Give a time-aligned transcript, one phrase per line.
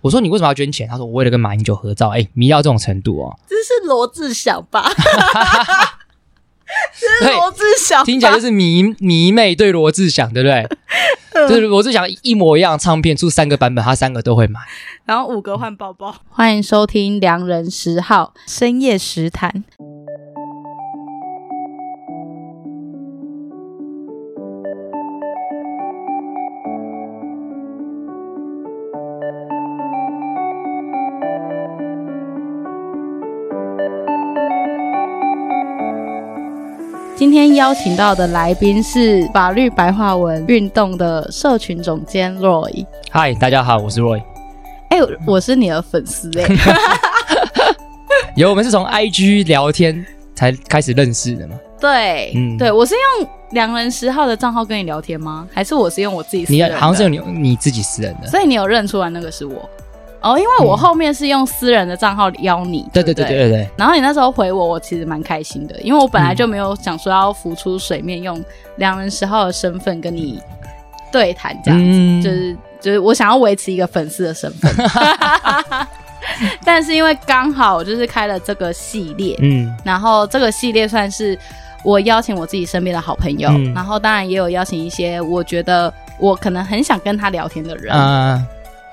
[0.00, 0.88] 我说你为什么要捐钱？
[0.88, 2.08] 他说我为了跟马英九合照。
[2.10, 4.88] 哎，迷到这种程度哦，这是罗志祥吧？
[7.00, 10.68] 这是罗志祥，听起来就是迷迷妹对罗志祥，对不对？
[11.48, 14.60] 就是罗志祥一模一样唱片出三个版本，他三个都会买。
[15.04, 16.14] 然后五个换包包。
[16.28, 19.50] 欢迎收听《良人十号深夜食谈》。
[37.18, 42.86] 今天邀请到的来宾是法律白话文运动的社群总监 Roy。
[43.10, 44.22] 嗨，大家好，我是 Roy。
[44.90, 46.56] 哎、欸，我是你的粉丝哎、欸。
[48.36, 51.56] 有，我们是从 IG 聊天才开始认识的吗？
[51.80, 55.44] 对，嗯，对，我是用两人十号的账号跟你聊天吗？
[55.52, 56.74] 还是我是用我自己私人的？
[56.76, 59.68] 你好像是用你你自己私人的，所以你有认出来那个是我。
[60.20, 63.68] 哦，因为我后面是用私人的账号邀你，对对对对对对。
[63.76, 68.42] 然后你那时候回我，我其实蛮开心的，因为我本来就没有想说要浮出水面，用
[68.76, 70.40] 良人十号的身份跟你
[71.12, 74.74] 对谈这样子，嗯、就是就是我想要维持一个粉丝的身份。
[76.64, 81.38] 但是因为刚好就是开了这个系列，嗯，然后这个系列算是
[81.84, 87.94] 我邀请我自己身边的好朋友，嗯、然后当然也有邀请一些我觉得我可能很想跟他聊天的人。
[87.94, 88.44] 嗯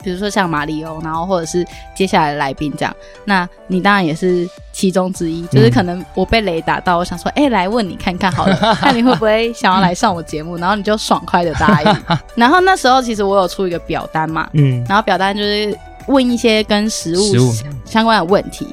[0.06, 5.44] 比如说像马里欧，然后或者是接下来的来宾这样，那你当然也是其中之一。
[5.48, 11.98] 就是可能我被雷打到，我想说，哎、欸，来问你看看好了， 看你会不会想要来上我节目，然后你就爽快的答应。
[12.36, 17.52] 然后那时候其实我有出一个表单嘛，嗯，然后表单就是问一些跟食物
[17.84, 18.68] 相关的问题。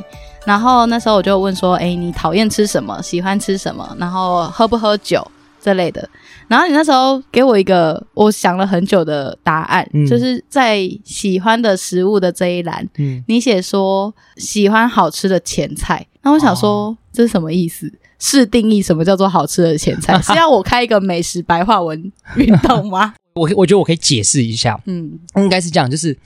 [0.44, 3.00] 然后那时候我就问说，哎、欸，你讨厌吃什么？
[3.00, 3.96] 喜欢吃什么？
[3.98, 5.26] 然后喝不喝酒？
[5.62, 6.06] 这类的，
[6.48, 16.04] 然后你那时候给我一个我想了很久的答案，嗯、就是在喜欢的食物的这一栏，嗯，你写说喜欢好吃的前菜。
[16.22, 17.92] 那我想说，哦、这是什么意思？
[18.18, 20.16] 是定义什么叫做好吃的前菜？
[20.22, 23.14] 是要我开一个美食白话文运动吗？
[23.34, 26.16] 我我觉得我可以解释一下，嗯，应该是这样，就是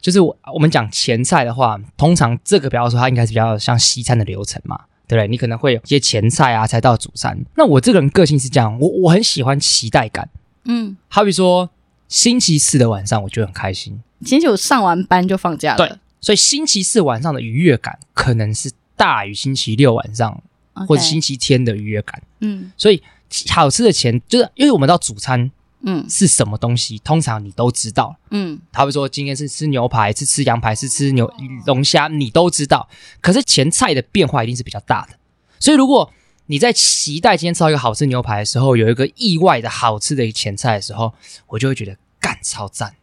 [0.00, 4.78] 就是我我们讲前菜的话，通常这个比方说它应该是比较像西餐的流程嘛。
[5.12, 5.28] 对不对？
[5.28, 7.38] 你可能会有一些前菜啊，才到主餐。
[7.54, 10.26] 那我这个人个性是这样，我我很喜欢期待感。
[10.64, 11.68] 嗯，好比说
[12.08, 14.00] 星期四的晚上，我就很开心。
[14.24, 15.76] 星期五上完班就放假了。
[15.76, 20.42] 对，所以星期四晚上的愉悦感可能是大于星期六晚上
[20.88, 22.22] 或者星期天的愉悦感。
[22.40, 23.02] 嗯，所以
[23.50, 25.50] 好吃的前就是因为我们到主餐。
[25.84, 26.98] 嗯，是什么东西？
[27.00, 28.16] 通常你都知道。
[28.30, 31.32] 嗯，他会说今天是吃牛排，是吃羊排，是吃牛
[31.66, 32.88] 龙虾，你都知道。
[33.20, 35.18] 可是前菜的变化一定是比较大的。
[35.58, 36.12] 所以如果
[36.46, 41.12] 你在期待今天吃到一个好吃牛排的时候，有一个意外的好吃的一个前菜的时候，
[41.46, 42.94] 我就会觉得干超赞，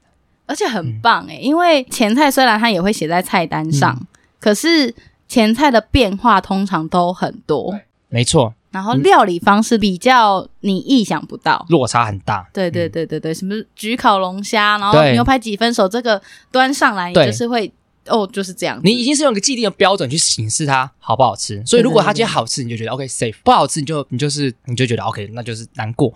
[0.45, 1.39] 而且很棒诶、欸。
[1.39, 4.07] 嗯、因为前菜虽然它也会写在菜单上，嗯、
[4.39, 4.93] 可是
[5.27, 7.79] 前菜的变化通常都很多。
[8.09, 8.53] 没错。
[8.71, 12.47] 然后料理方式比较你意想不到，落差很大。
[12.53, 16.21] 对对对对对，什么焗烤龙虾，然后牛排几分熟，这个
[16.51, 17.71] 端上来你就是会
[18.07, 18.79] 哦，就是这样。
[18.83, 26.13] 你已经是用一个既定的标准去审视它好不好吃，所以如果它今天好吃，你就觉得 OK safe；不好吃，你就你就是你就觉得 OK，那就是难过。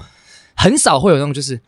[0.55, 1.59] 很少会有那种就是。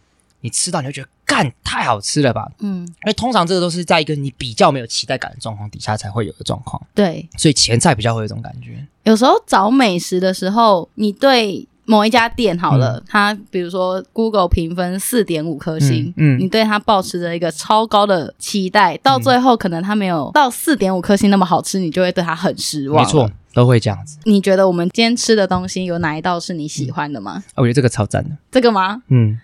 [0.41, 2.49] 你吃到你会觉得干太好吃了吧？
[2.59, 6.81] 嗯，因为通常这个都是在一个你比较没有期待感的状况底下才会有的状况。
[6.93, 8.85] 对，所以前菜比较会有这种感觉。
[9.03, 23.03] 有时候找美食的时候，你对某一家店好了，嗯、它比如说 Google 评分四点五颗星，嗯，嗯你对它保持着一个超高的期待，到最后可能它没有到四点五颗星那么好吃，你就会对它很失望。
[23.03, 24.17] 没错，都会这样子。
[24.23, 27.43] 你觉得我们今天吃的东西有哪一道是你喜欢的吗？
[27.49, 28.35] 嗯、我觉得这个超赞的。
[28.51, 29.01] 这个吗？
[29.09, 29.39] 嗯。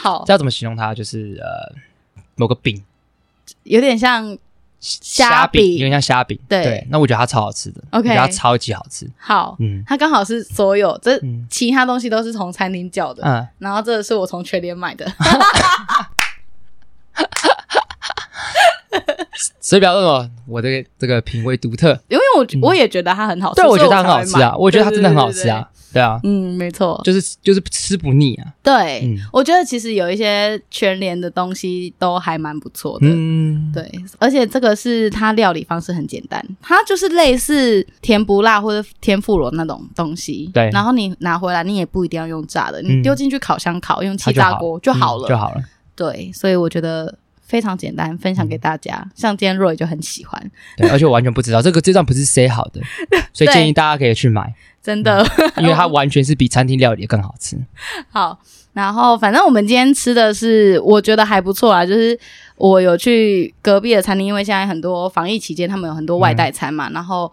[0.00, 0.94] 好，这要怎么形容它？
[0.94, 1.74] 就是呃，
[2.36, 2.84] 某个饼，
[3.64, 4.38] 有点像
[4.78, 6.38] 虾饼，有点像虾饼。
[6.48, 9.10] 对，对，那我觉得它超好吃的，OK，它超级好吃。
[9.18, 11.20] 好，嗯，它刚好是所有这
[11.50, 15.04] 其他东西都是从餐厅叫的，嗯，然后这个是我从全联买的。
[19.60, 20.68] 所以表示说，我的
[20.98, 25.68] 这个品味独特，因为我我也觉得它很好吃，对，我觉得它很好吃啊，我觉得它真的很好吃啊。
[25.90, 28.52] 对啊，嗯，没错，就是就是吃不腻啊。
[28.62, 33.06] 对，嗯、我觉得其实有一些全联的东西都还蛮不错的。
[33.08, 40.50] 嗯，对，而且这个是它料理方式很简单，它就是类似甜不辣或者天妇罗那种东西。
[40.52, 45.62] 对，然后你拿回来，你也不一定要用炸的，你丢进去烤箱烤，用气炸锅就好了，就好了。
[45.96, 47.16] 对，所以我觉得
[47.48, 49.02] 非常简单，分享给大家。
[49.04, 50.40] 嗯、像今天 Roy 就很喜欢，
[50.76, 52.80] 对，而且我完全不知道这个这段不是塞好的，
[53.32, 54.54] 所以建议大家可以去买。
[54.80, 55.26] 真的，
[55.58, 57.58] 因为它完全是比餐厅料理更好吃。
[58.10, 58.38] 好，
[58.72, 62.18] 然后反正我们今天吃的是我觉得还不错啊，就是
[62.58, 67.32] 我有去隔壁的餐厅，因为现在很多防疫期间，他们有很多外带餐嘛，嗯、然后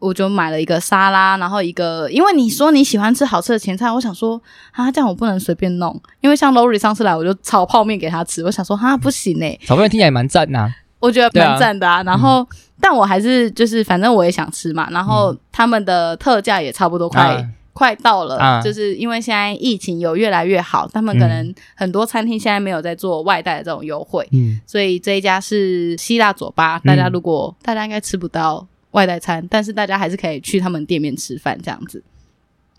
[0.00, 4.40] 我就买了一个沙拉，然后一个，因为你说你喜欢吃好吃的前菜，我想说
[4.72, 10.68] 啊，这样我不能随便弄，因为像 Lori 上次来，我就炒泡面给他吃，我想说哈不行哎、欸，炒泡面听起来蛮赞呐，
[10.98, 12.02] 我觉得蛮赞的啊，啊。
[12.02, 12.46] 然后、嗯、
[12.80, 17.22] 但我还是就是反正我也想吃嘛，然后他们的特价也差不多快。
[17.22, 32.02] 啊快到了，啊、就是因为现在疫情有越来越好，他们可能很多餐厅现在没有在做外带的这种优惠，嗯，所以这一家是希腊佐巴，大家如果、嗯、大家应该吃不到外带餐，但是大家还是可以去他们店面吃饭这样子。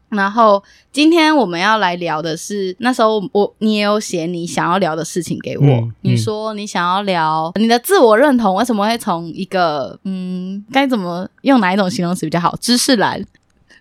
[0.10, 0.64] 然后
[0.94, 13.22] 今天我们要来聊的是，那时候我你也有写你想要聊的事情给我，嗯嗯、你说你想要聊你的自我认同为什么会从一个嗯该怎么用哪一种形容词比较好，知识栏。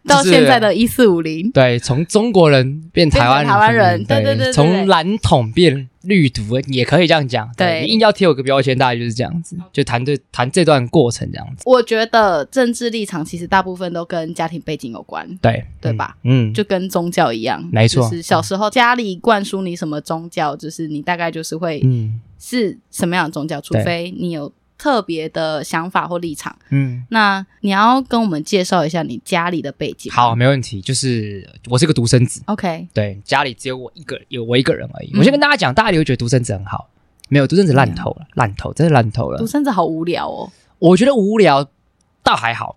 [0.07, 7.51] 到现在的一四五零，对，从中国人变台湾人，台湾人，对对对，从蓝统变绿毒，也可以这样讲。
[7.57, 11.63] 对，你硬要贴我个标签，大概就是这样子，就谈这谈这段过程这样子。
[11.65, 16.17] 我觉得政治立场其实大部分都跟家庭背景有关，对对吧？
[16.25, 18.03] 嗯，就跟宗教一样，没错。
[18.03, 24.53] 就是小时候家里灌输你什么宗教，就是你大概就是会嗯是什么样的宗教，除非你有。
[24.85, 30.13] 特别的想法或立场，嗯，那你要跟我们介绍一下你家里的背景。
[30.13, 30.79] 好，没问题。
[30.83, 35.11] 就是我是个独生子，OK，对，家里只有我一个，有我一个人而已。
[35.15, 36.91] 嗯、我先跟大家讲，大家也会觉得独生子很好，
[37.31, 39.39] 没有独生子烂透了，烂透，真的烂透了。
[39.39, 40.53] 独生子好无聊哦。
[40.79, 41.67] 我觉得无聊
[42.23, 42.77] 倒还好，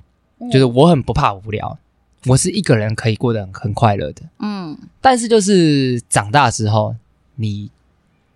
[0.49, 1.77] 就是我很不怕无聊，
[2.23, 4.77] 嗯、我是一个人可以过得很很快乐的，嗯。
[5.01, 6.95] 但是就是长大之后，
[7.35, 7.69] 你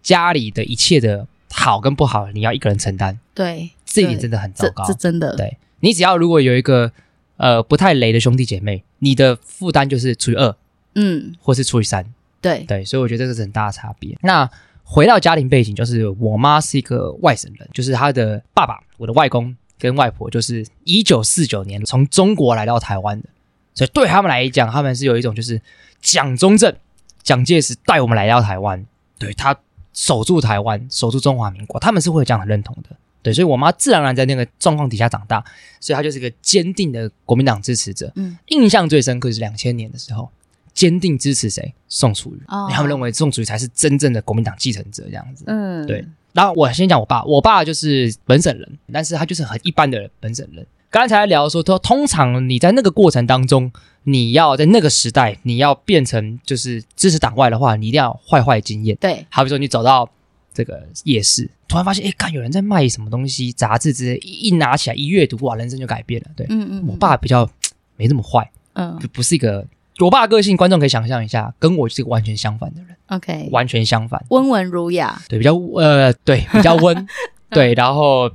[0.03, 1.25] 家里的一切的。
[1.51, 3.19] 好跟不好，你要一个人承担。
[3.33, 4.83] 对，这一点真的很糟糕。
[4.85, 5.35] 这，这真的。
[5.35, 6.91] 对，你只要如果有一个
[7.37, 10.55] 呃不太雷的兄弟姐妹，你的负担就是除以二，
[10.95, 12.05] 嗯，或是除以三。
[12.41, 14.17] 对对，所以我觉得这个是很大的差别。
[14.21, 14.49] 那
[14.83, 23.29] 回到家庭背景，就是我妈是一个外省人，就是她的爸爸，我的外公跟外婆，就是一九四九年从中国来到台湾的，
[23.73, 25.61] 所以对他们来讲，他们是有一种就是
[26.01, 26.75] 蒋中正、
[27.21, 28.85] 蒋介石带我们来到台湾，
[29.19, 29.55] 对他。
[29.93, 35.43] 守住台湾，守住中华民国，他们是会有这样的认同的，对，所以我妈自然而然在那个状况底下长大，
[35.79, 38.11] 所以她就是一个坚定的国民党支持者。
[38.15, 40.29] 嗯，印象最深刻是两千年的时候，
[40.73, 41.73] 坚定支持谁？
[41.89, 45.43] 宋楚瑜，哦，他们认为宋楚瑜才是真正的国民党继承者，这样子。
[45.47, 46.05] 嗯，对。
[46.33, 50.65] 然后我先讲我爸，我爸就是本省人，但是他就是很一般的本省人。
[50.91, 53.71] 刚才聊说，说通常你在那个过程当中，
[54.03, 58.97] 你要在那个时代，你要变成就是支持党外的话，你一定要坏坏经验。
[58.99, 60.09] 对，好比说你走到
[60.53, 66.27] 这个夜市，突然发现，哎，看有人在卖什么东西，杂志之类，一一拿起来一阅读，哇，人生就改变了。
[66.35, 67.49] 对，嗯嗯，我爸比较
[67.95, 69.65] 没那么坏，嗯，就不是一个
[69.99, 72.93] 我爸个性，观众可以想象一下，跟我是一个完全相反的人。
[73.07, 77.07] OK，完全相反，温文儒雅，对，比较呃，对，比较温，
[77.49, 78.29] 对，然后。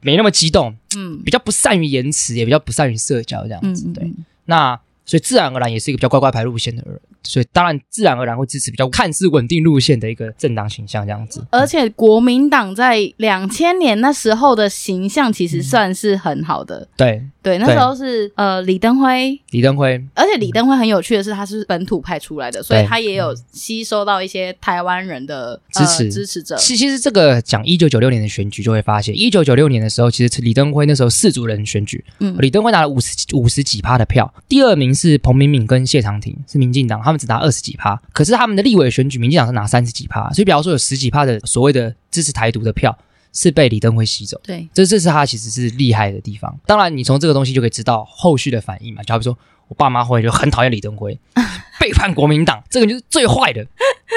[0.00, 4.12] 没那么激动，嗯，比较不善于言辞，也比较不善于社交，这样子，嗯、对，
[4.46, 4.78] 那
[5.08, 7.00] 所以自然而然也是一个比较乖乖牌路线的人。
[7.24, 16.78] 所以当然自然而然会支持比较看似稳定路线的一个政党形象这样子，而且国民党在两千年那时候的形象其实算是很好的。
[16.78, 26.56] 嗯、对对，那时候是呃李登辉，李登辉，而且李登辉很有趣的是他是本土派出来的，所以他也有吸收到一些台湾人的支持、呃、支持者。
[26.56, 37.94] 其其实这个讲一九九六年的选举就会发现，一九九六年的时候，其实李登辉那时候四族人选举，嗯，李登辉拿了五十五十几趴的票，第二名是彭明敏跟谢长廷是民进党，他们只拿二十几趴。
[38.12, 42.96] 可是他们的立委选举，民进党是拿三十几趴，所以比方说有十几趴的所谓的支持台独的票
[43.32, 44.40] 是被李登辉吸走。
[44.42, 46.58] 对，这这是他其实是厉害的地方。
[46.66, 49.02] 当然，你从这个东西就可以知道后续的反应嘛。
[49.04, 49.38] 就好比说
[49.68, 51.16] 我爸妈会就很讨厌李登辉，
[51.78, 53.64] 背叛国民党，这个就是最坏的、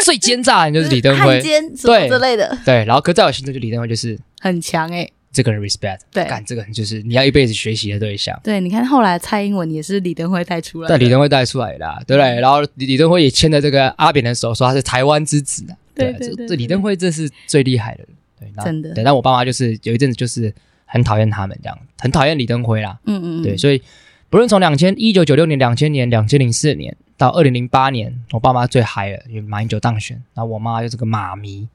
[0.03, 2.57] 最奸诈的人就是李登辉，对之类的。
[2.65, 8.38] 对，然后可在我心中，就李登辉就是很强诶、欸这个人 respect，对，干这个人就是你要一辈子学习的对象。
[8.43, 12.39] 对，你看后来蔡英文也是李登辉带出来的，对，李登辉带出来的，对不对？
[12.41, 15.65] 然后李李登辉也牵着这个阿扁的手，说他是台湾之子。
[15.95, 18.05] 对，对，这这李登辉这是最厉害的，
[18.39, 18.93] 对，真的。
[18.93, 20.53] 对，但我爸妈就是有一阵子就是
[20.85, 23.00] 很讨厌他们这样，很讨厌李登辉啦。
[23.05, 23.81] 嗯嗯，对，所以
[24.29, 31.67] 不论从两千一九九六年、两千年、两千零四年到二零零八年，我爸妈最嗨了，因为马英九当选，然后我妈就是个马迷。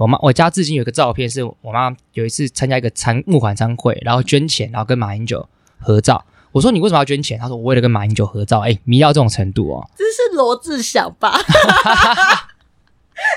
[0.00, 5.46] 我妈，我家至今有一个照片，是我妈有一次参加一个参募款餐会，然后捐钱，然后跟马英九
[5.78, 6.24] 合照。
[6.52, 7.38] 我说你为什么要捐钱？
[7.38, 8.60] 他说我为了跟马英九合照。
[8.60, 11.38] 哎，迷到这种程度哦，这是罗志祥吧？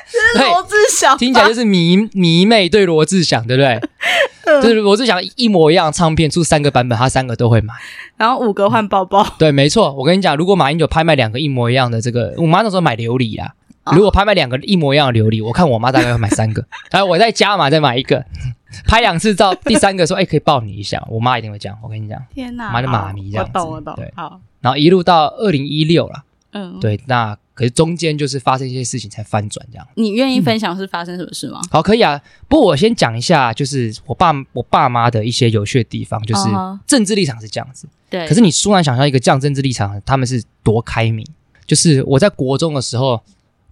[0.10, 3.82] 这是罗志祥，听起来就是迷迷妹对罗志祥，对不对？
[4.64, 7.74] 就是罗志祥一模一样唱片出三个版本，他三个都会买，
[8.16, 9.28] 然后五个换包包。
[9.38, 9.92] 对，没错。
[9.94, 13.54] 我跟你讲，如果马英九拍卖两个一模一样的这个，我妈那时候买琉璃啊。
[13.92, 18.26] 如果拍卖两个一模一样的琉璃，我看我妈大概会买三个，然 后我再加嘛再买一个，
[18.86, 21.78] 拍两次照，第三个说：“哎，可以抱你一下。”我妈一定会这样。
[21.84, 23.52] 我跟你讲，天哪，妈的妈咪这样子。
[23.56, 23.94] 我懂，我懂。
[23.96, 24.40] 对，好。
[24.62, 29.86] 然后一路到二零一六了，嗯，对，那可是中间就是发生一些事情才翻转这样。
[29.96, 31.60] 你愿意分享是发生什么事吗？
[31.70, 32.20] 好，可以啊。
[32.48, 36.48] 不过我先讲一下，就是我爸我爸妈的一些有趣的地方，就是
[36.88, 37.88] 政治立场是这样子。
[38.10, 38.26] 对。
[38.28, 41.28] 可是你突然想象一个这样政治立场，他们是多开明。
[41.68, 43.22] 就是我在国中的时候，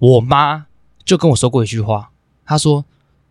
[0.01, 0.65] 我妈
[1.05, 2.09] 就跟我说过一句话，
[2.43, 2.83] 她说：“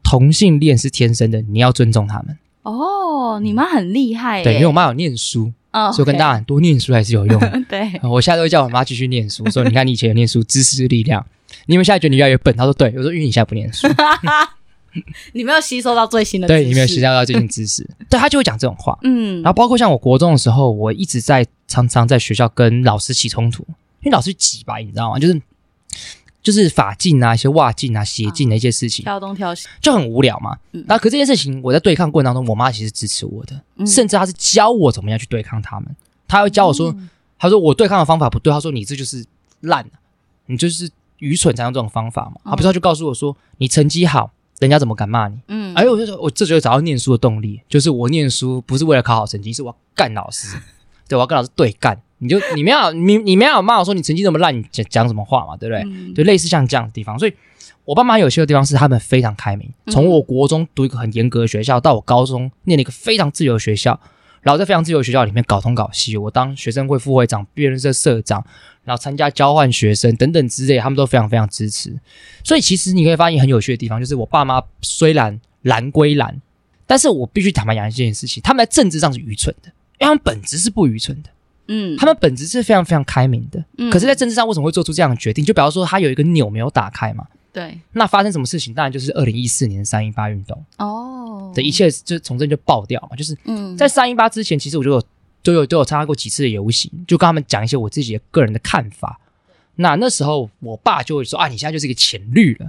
[0.04, 4.44] 同性恋是天生的，你要尊重他们。”哦，你妈很厉害。
[4.44, 5.52] 对，因为我妈有念书。
[5.72, 7.62] 哦，所以跟大家很多念书还是有用 的。
[7.68, 9.48] 对，我现在都会叫我妈继续念书。
[9.50, 11.24] 说你看你以前有念书，知识的力量。
[11.66, 12.56] 你们现在觉得你越来越笨？
[12.56, 12.88] 她说对。
[12.96, 13.88] 我说因为你现在不念书，
[15.32, 16.46] 你没有吸收到最新的。
[16.46, 17.88] 对，你没有吸收到最新知识。
[18.08, 18.96] 对，她就会讲这种话。
[19.02, 23.64] 嗯，然后包括像我国中的时候，我一直在常常在学校跟老师起冲突，
[24.02, 25.18] 因为老师挤白，你知道吗？
[25.18, 25.40] 就是。
[26.42, 30.56] 就是发禁啊，一些袜禁啊、鞋禁的一些事情，挑东挑西就很无聊嘛。
[30.72, 35.94] 嗯，那可这件事情，我在对抗过程当中，我妈其实支持我的，嗯、甚至她是教我怎么样去对抗他们。
[36.26, 36.90] 她会教我说，
[37.38, 39.24] 她、嗯、说我对抗的方法不对，她说你这就是
[39.60, 39.84] 烂，
[40.46, 42.40] 你就是愚蠢才用这种方法嘛。
[42.44, 44.30] 啊、嗯、不是，她就告诉我说，你成绩好，
[44.60, 45.38] 人家怎么敢骂你？
[45.48, 50.56] 嗯，哎，我就说，我这就找到念书的动力，就是我念书不是为了考好成绩，是我要干老师，
[51.06, 52.00] 对，我要跟老师对干。
[52.20, 55.56] 你就你没有你你没有骂我说你成绩这么烂，你讲讲什么话嘛？
[55.56, 55.82] 对不对？
[55.84, 57.32] 嗯、就类似像这样的地方，所以
[57.84, 59.68] 我爸妈有趣的地方是他们非常开明。
[59.86, 63.98] 从我国中读一个很严格的学校，到我高中念了一个非常自由的学校，
[64.42, 68.44] 然后在非常自由的学校里面搞东搞西，我当学生会副会长、辩论社社长，
[68.84, 71.98] 然后参加交换学生等等之类，他们都非常非常支持。
[72.44, 76.40] 所以其实你可以发现很有趣的地方，就是我爸妈虽然蓝归蓝，
[76.86, 81.30] 但是我必须坦白讲一件事情，他们在政治上是愚蠢的，因为他们本质是不愚蠢的。
[81.72, 85.44] 嗯，他们本质是非常非常开明的，嗯，可是，在政治上为什么会做出这样的决定？
[85.44, 88.74] 就比方说，他有一个钮没有打开嘛，对，那发生什么事情？
[88.74, 93.14] 当然就是二零一四年三一八运动哦，的一切就从这就爆掉嘛。
[93.14, 95.02] 就是嗯，在三一八之前，其实我就有
[95.44, 99.20] 都有都有参加过几次的游行，就跟他们讲一些我自己的个人的看法。
[99.76, 102.68] 那那时候，我爸就会说啊，你现在就是一个浅绿了，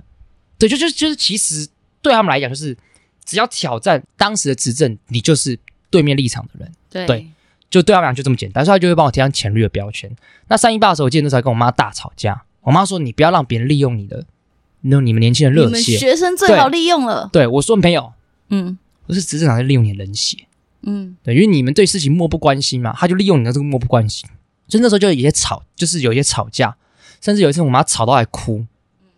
[0.59, 1.67] 对，就就就是其实
[2.03, 2.77] 对他们来讲，就是
[3.25, 5.57] 只要挑战当时的执政，你就是
[5.89, 7.07] 对面立场的人，对。
[7.07, 7.27] 对
[7.71, 10.15] 就对他们讲就这么简单，所以他就会帮我贴上浅绿的标签。
[10.49, 12.43] 那三一八的时候，我记得那时候还跟我妈大吵架。
[12.61, 14.23] 我妈说：“你不要让别人利用你的，
[14.81, 18.13] 那你们年轻人热血，学生最好利用了。”对，我说没有，
[18.49, 20.37] 嗯，我是执政党在利用你的冷血，
[20.83, 24.29] 嗯，对，因为你们对事情漠不关心嘛，他就利用你的这个漠不关心。
[24.67, 26.75] 所以那时候就有一些吵，就是有一些吵架，
[27.19, 28.63] 甚至有一次我妈吵到还哭，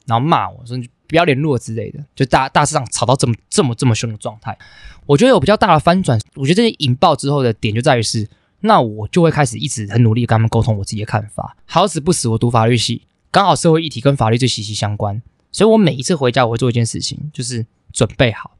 [0.05, 4.57] 然后骂我说：“你不要联络之类的。”就大大致上吵到这么这么这么凶的状态。
[5.05, 8.25] 我觉得有比较大的翻转，我觉得这些引爆之后的点就在于是。
[8.65, 11.57] 那我就会开始一直很努力跟他们沟通我自己的看法。
[11.65, 18.51] 好死不死，我读法律系，刚好社会议题跟法律最息息相关，所以我每一次回家，我会做一件事情，就是准备好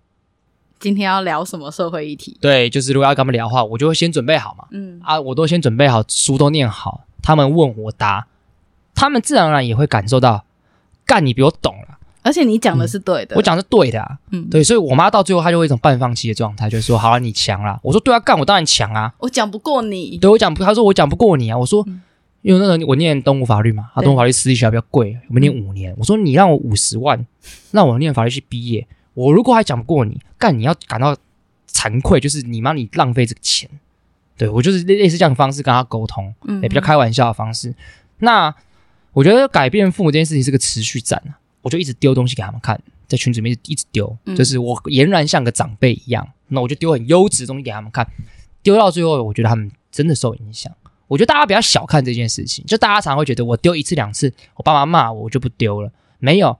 [0.79, 2.37] 今天要聊什么社会议题。
[2.41, 4.67] 对，就是如果要跟他们聊的话，我就会先准备好嘛。
[4.71, 8.27] 嗯啊，我都先准备好，书都念好，他们问我答，
[8.93, 10.43] 他们自然而然也会感受到，
[11.05, 11.99] 干你比我懂了。
[12.23, 17.79] 而且你讲的是对的，嗯、我讲的是对的啊，嗯，对，所以我妈到最后她就会一种半放弃的状态，就是说，好了，你强了。
[17.83, 21.57] 我说对啊，干我当然强啊，我讲不过你，对我讲不，她说我讲不过你啊。
[21.57, 22.01] 我说，嗯、
[22.41, 25.91] 因为那个我念东吴法律嘛，啊，东吴法律私立学校比较贵，我们念五年。
[25.91, 27.25] 嗯、我说你让我五十万，
[27.71, 31.15] 让我念法律系毕业，我如果还讲不过你，干你要感到
[31.69, 33.69] 惭愧，就是你妈你浪费这个钱。
[34.35, 37.73] 对我就是类类似这样的方式跟她沟通，嗯，也比较开玩笑的方式。
[38.19, 38.55] 那
[39.11, 41.37] 我觉得改变父母这件事情是个持续战啊。
[41.63, 46.27] 我就一直丢东西给他们看，在群组里面一直丢，嗯、就是我俨然像个长辈一样。
[46.49, 48.07] 那我就丢很优质的东西给他们看，
[48.61, 50.71] 丢到最后，我觉得他们真的受影响。
[51.07, 55.91] 我觉得大家不要小看这件事情，就大家常常会觉得我丢一次两次，我爸妈骂我，我就不丢了。
[56.19, 56.57] 没有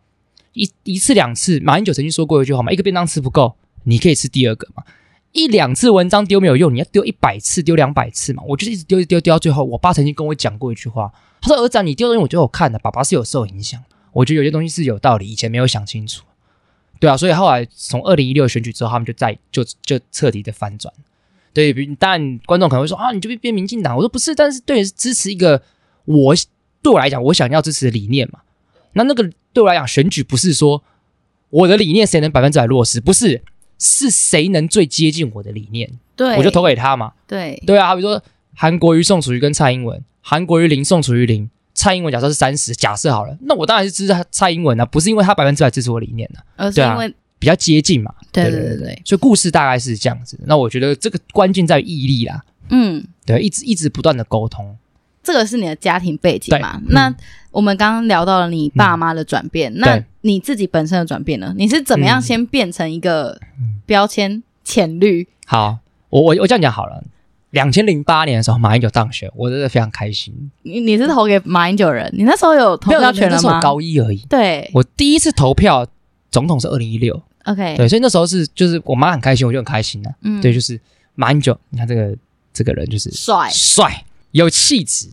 [0.54, 4.84] 一一次两次，马英九曾经说过一句话嘛：一个便当吃不够，你可以吃第二个嘛。
[5.32, 8.44] 一两次文章丢没有用，你要丢一百次，丢两百次嘛。
[8.48, 13.82] 我就一直丢，丢，丢到最后，我爸曾经跟我讲过一句话，他说：“儿子、啊，你丢东西我就有看的，爸爸是有受影响。”
[14.14, 16.24] 我觉得有些东西是有道理，以前没有想清楚，
[17.00, 20.94] 对啊，所以后来从二零一六选举之后，他们就再就就彻底的翻转。
[21.52, 25.62] 对，但观众可能会说啊，你就变变民进党，我说不是，但是对，支持一个
[26.06, 26.34] 我
[26.82, 28.40] 对我来讲我想要支持的理念嘛。
[28.94, 30.84] 那那个对我来讲，选举不是说
[31.50, 33.44] 我的理念谁能百分之百落实，不是，
[33.78, 37.14] 是谁能最接近我的理念，对，我就投给他嘛。
[37.28, 38.24] 对，对啊，比如说
[38.56, 41.50] 韩国瑜、宋楚瑜跟蔡英文，韩国瑜零，宋楚瑜零。
[41.74, 48.14] 蔡英文假设是三十，假设好了，那我当然是支持蔡英文啊，不是因为他百分之百支持我理念的、啊，而是因为、啊、比较接近嘛。
[48.32, 50.40] 对对对对，所以故事大概是这样子。
[50.46, 52.42] 那我觉得这个关键在于毅力啦。
[52.70, 54.78] 嗯，对，一直一直不断的沟通。
[55.22, 56.76] 这个是你的家庭背景嘛？
[56.78, 57.16] 嗯、那
[57.52, 61.54] 我们刚刚聊到了你爸妈的转变，嗯、那你自己本身的转变呢？
[61.58, 63.40] 你是怎么样先变成一个
[63.86, 65.28] 标签浅绿？
[65.46, 65.78] 好，
[66.10, 67.04] 我我我这样讲好了。
[67.54, 70.34] 两千零八年的时候，马英九当选，我真的非常开心。
[70.64, 72.12] 你你是投给马英九人？
[72.18, 73.42] 你那时候有投票权了吗？
[73.44, 74.18] 那时候高一而已。
[74.28, 75.86] 对，我第一次投票
[76.32, 77.14] 总统是二零一六。
[77.46, 80.16] OK，对，所以那时候是就是我妈很开心，我就很开心的、啊。
[80.24, 80.80] 嗯，对，就是
[81.14, 82.18] 马英九，你看这个
[82.52, 85.10] 这个人就是帅帅有气质，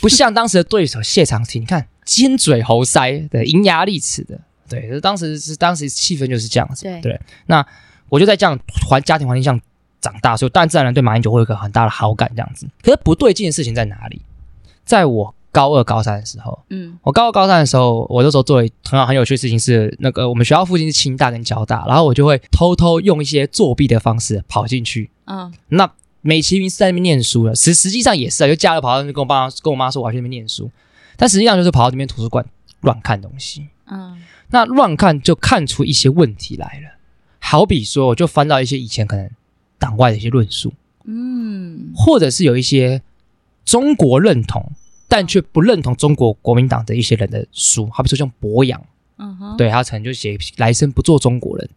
[0.00, 4.40] 不像当时的对手谢长廷，你看尖嘴猴腮的，伶牙俐齿的。
[4.68, 6.84] 对，就当时是当时气氛就是这样子。
[6.84, 7.66] 对，对，那
[8.10, 8.56] 我就在这样
[8.88, 9.60] 环家庭环境下。
[10.04, 12.68] 长大，所以当然自然而然对马英九会有一个很大的好感，这样子。
[12.82, 14.20] 可是不对劲的事情在哪里？
[14.84, 25.10] 在我高二、高三的时候，嗯，我高二、高三的时候，我那时候做很好很有趣的事情是，那个我们学校附近是清大跟交大，然后我就会偷偷用一些作弊的方式跑进去。
[25.26, 30.70] 嗯，那美其名是在那边念书了，实实际上也是啊，就假日跑到那边跟我爸跟我妈说我要去那边念书，
[31.16, 32.44] 但实际上就是跑到那边图书馆
[32.80, 33.68] 乱看东西。
[33.86, 34.20] 嗯，
[34.50, 36.98] 那乱看就看出一些问题来了，
[37.38, 39.30] 好比说，我就翻到一些以前可能。
[39.84, 40.72] 党外的一些论述，
[41.04, 43.02] 嗯，或者是有一些
[43.66, 44.72] 中国认同
[45.06, 48.82] 但却不认同中国国民党的一些人的书，好比说像博洋，
[49.18, 51.68] 嗯哼，对，他曾经就写“来生不做中国人”，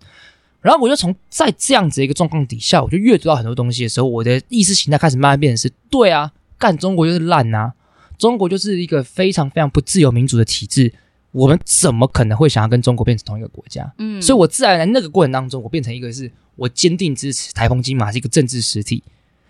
[0.64, 7.74] 然后我就从在这样子一个状况底下，我就阅读到很多东西的时候，我的意识形态开始慢慢变成是：对啊，干中国就是烂啊，
[8.18, 10.94] 中国就是一个非常非常不自由民主的体制。
[11.38, 13.94] 我们怎么可能会想要跟中国变成同一个国家？
[14.00, 19.04] 嗯，所以我自然在那个过程当中，我变成一个是我坚定支持台风金马是一个政治实体。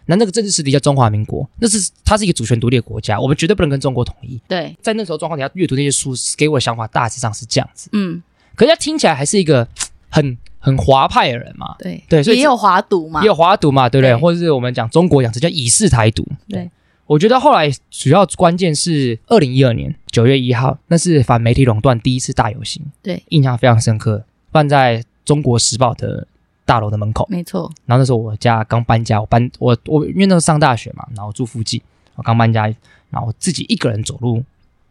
[0.09, 4.39] 那那个政治实体叫中华民国，那是它是一个主权独立的国家，我们绝对不能跟中国统一。
[4.47, 7.89] 对，在那时候状况底下阅读那些书，给我的想法大致上是这样子。
[7.93, 8.21] 嗯，
[8.55, 9.67] 可是他听起来还是一个
[10.09, 11.75] 很很华派的人嘛。
[11.79, 14.11] 对对，所以也有华独嘛，也有华独嘛，对不对？
[14.11, 16.25] 对或者是我们讲中国养成叫以示台独。
[16.49, 16.69] 对。
[17.07, 26.27] 对我觉得后来主要关键是二零一二年九月一号，那是反媒体垄断第一次大游行，对，印象非常深刻，办在中国时报的
[26.65, 27.71] 大楼的门口，没错。
[27.85, 31.81] 然后那时候我家刚搬家，我搬我我因为那时候上大学嘛，然后住附近，
[32.15, 32.63] 我刚搬家，
[33.09, 34.43] 然后我自己一个人走路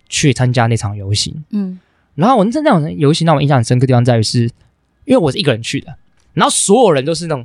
[0.09, 1.79] 去参加那场游行，嗯，
[2.15, 4.45] 然后我在那场游行让我印象很深刻的地方在于是，
[5.05, 5.95] 因为我是一个人去的，
[6.33, 7.45] 然后所有人都是那种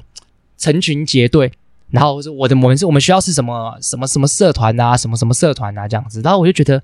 [0.57, 1.51] 成群结队。
[1.91, 6.21] 然后我的我们是我们学校是什么什么什么社团啊，什么什么社团啊这样子。
[6.21, 6.81] 然后我就觉得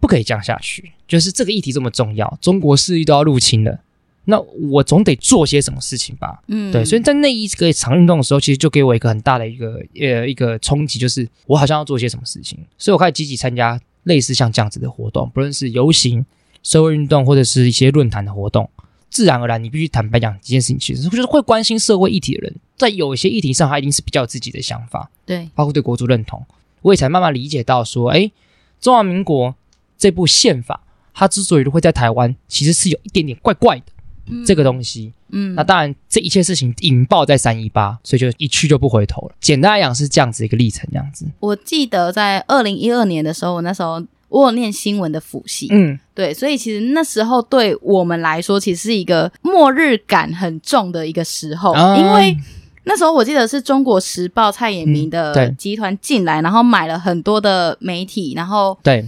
[0.00, 3.80] 不可以这样下去，就是这个议题这么重要，中国势力都要入侵了，
[4.24, 4.38] 那
[4.70, 6.40] 我总得做些什么事情吧。
[6.48, 6.84] 嗯，对。
[6.84, 12.58] 所以在那一个场运动的时候，其实就给我一个很大的一个呃一个冲击，就是我好像要做些什么事情。
[12.76, 16.24] 所以我开始积极参加类似像这样子的活动，不论是游行、
[16.62, 18.70] 社会运动，或者是一些论坛的活动。
[19.10, 26.44] 自然而然，你必须坦白讲，这件事情其实就是会关心社会议题的人，在有一些议题上，他一定是比较有自己的想法，对，包括对国族认同，
[26.82, 28.30] 我也才慢慢理解到说，哎，
[28.80, 29.54] 中华民国
[29.96, 30.80] 这部宪法，
[31.14, 33.84] 它之所以会在台湾，其实是有一点点怪怪的，
[34.26, 39.34] 嗯，这个东西，嗯，那当然，这一切事情引爆在三一八，所以就一去就不回头了。
[39.40, 41.26] 简单来讲是这样子一个历程，这样子。
[41.40, 44.04] 我记得在二零一二年的时候，我那时候。
[44.30, 52.36] 我有念新闻的辅系，嗯，对，所以其实那时候对我们来说，其实是一个末日感很重的一个时候，嗯、因为
[52.82, 59.06] 那时候我记得是中国时报蔡衍明的集团进来，嗯、然后买了很多的媒体，然后对。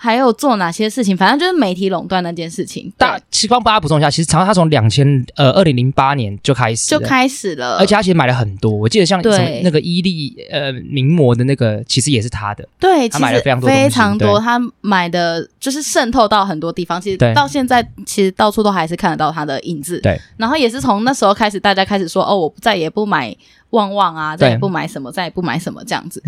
[0.00, 1.16] 还有做哪些事情？
[1.16, 2.92] 反正就是媒体垄断那件事情。
[2.96, 8.70] 大，其实帮大家补充一下，其实长他从两千呃二零零八年就开始就开始了，而且他其实买了很多。
[8.70, 12.64] 我记得像对那个伊利呃名模的那个，其实也是他的。
[12.78, 17.00] 对，他买了非常多非常多，他买的就是渗透到很多地方。
[17.00, 19.98] 其实到现在，其实到处都还是看得到他的影子。
[20.00, 23.36] 对，然后也是从那时候开始，大家开始说哦，我再也不买
[23.70, 26.22] 旺旺啊，再也不买什么，再也不买什么这样子。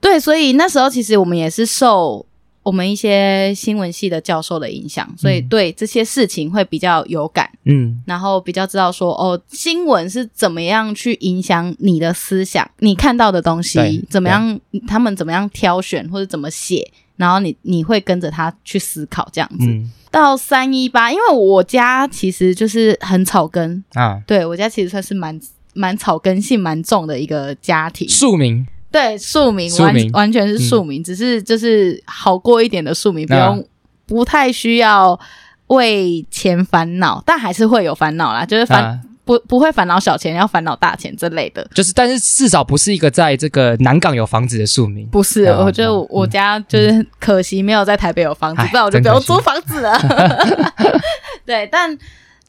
[0.00, 2.24] 对，所以那时候其实我们也是受。
[2.64, 19.66] 我们一些新闻系的教授的影响，所以对这些事情会比较有感，嗯，然后比较知道说，哦，新闻是怎么样去影响你的思想，你看到的东西怎么样，他们怎么样挑选或者怎么写，然后你你会跟着他去思考这样子。
[19.66, 23.84] 嗯，到三一八，因为我家其实就是很草根。
[23.92, 25.38] 啊，对，我家其实算是蛮
[25.74, 28.66] 蛮草根性蛮重的一个家庭，庶民。
[28.94, 33.58] 对，庶民，庶民完完全是庶民，嗯、只是就是好过一点的庶民，不用、啊、
[34.06, 35.18] 不太需要
[35.66, 41.68] 为钱烦恼，但还是会有烦恼啦，就是烦、啊、不不会烦恼小钱，要烦恼大钱之类的。
[41.74, 45.04] 就是，但是至少不是一个在这个南港有房子的庶民。
[45.08, 49.98] 不是，啊、我觉得我，、嗯、我家就是可惜没有在台北有房子，不然我就不用租房子了。
[51.44, 51.98] 对，但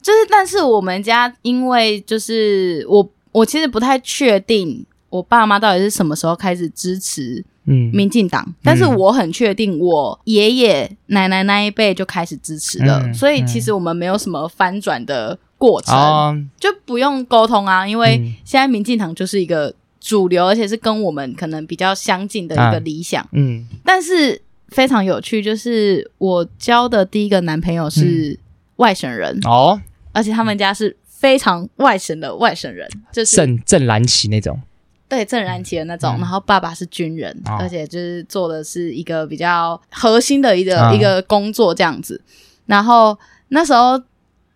[0.00, 4.86] 就是但是我们家因为就是我我其实不太确定。
[5.16, 28.38] 我爸妈到底是什么时候开始支持嗯，民进党，但是我很确定，我爷爷奶奶那一辈就开始支持了，嗯、所以其实我们没有什么翻转的过程，嗯、就不用沟通啊，因为现在民进党就是一个主流，而且是跟我们可能比较相近的一个理想，嗯，但是非常有趣，就是我交的第一个男朋友是
[28.76, 29.80] 外省人哦，
[30.12, 34.60] 而且他们家是非常外省的外省人，就是正正蓝旗那种。
[35.08, 42.20] 对，正燃旗的那种，嗯、然后爸爸是军人，哦、而且就是做的是一个比较核心的一个、哦、一个工作这样子。
[42.66, 43.16] 然后
[43.48, 44.02] 那时候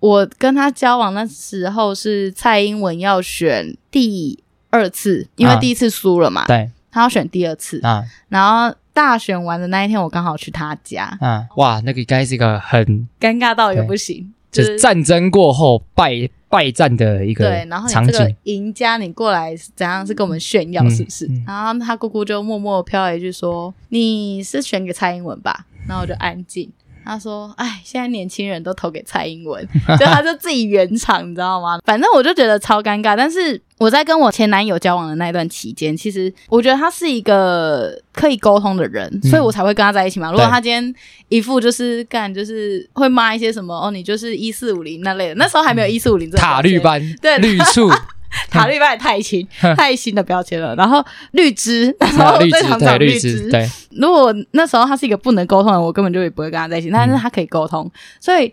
[0.01, 8.03] 我跟他交往，那时候是蔡英文要选第二次，因为第一次输了嘛，对、啊，他要选第二次啊。
[8.29, 16.29] 然后大选完的那一天，我刚好去他家，啊，哇，那个应该是一个很尴尬到也不行，就是、就是战争过后败。
[16.51, 21.27] 败战的一个，对，然后你这个赢家，你过来怎样是跟我们炫耀，是不是？
[21.29, 26.71] 嗯嗯、然后他姑姑就默默飘了一句说：“你是选给蔡英文吧？”然后我就安静。
[27.11, 29.66] 他说：“哎，现在年轻人都投给蔡英文，
[29.99, 31.81] 就他就自己圆场，你知道吗？
[31.85, 33.16] 反正我就觉得超尴尬。
[33.16, 40.31] 但是我在跟我前男友交往的那段期间，其实我觉得他是一个可以沟通的人，嗯、所以我才会跟他在一起嘛。
[40.31, 40.94] 如果他今天
[41.29, 47.90] 一副就是干，就是会骂一些什么哦，你就是一四五零那类的，那时候还没有一四五零这个塔绿班， 对绿醋。”
[48.51, 50.75] 塔利班也太新， 太新的标签了。
[50.77, 53.51] 然后绿枝， 然后最常找绿枝。
[53.51, 56.90] 对，如果那时候他是一个不能沟通的，我根本就也不会跟他在一起。
[56.90, 57.90] 但是他可以沟通，
[58.21, 58.53] 所以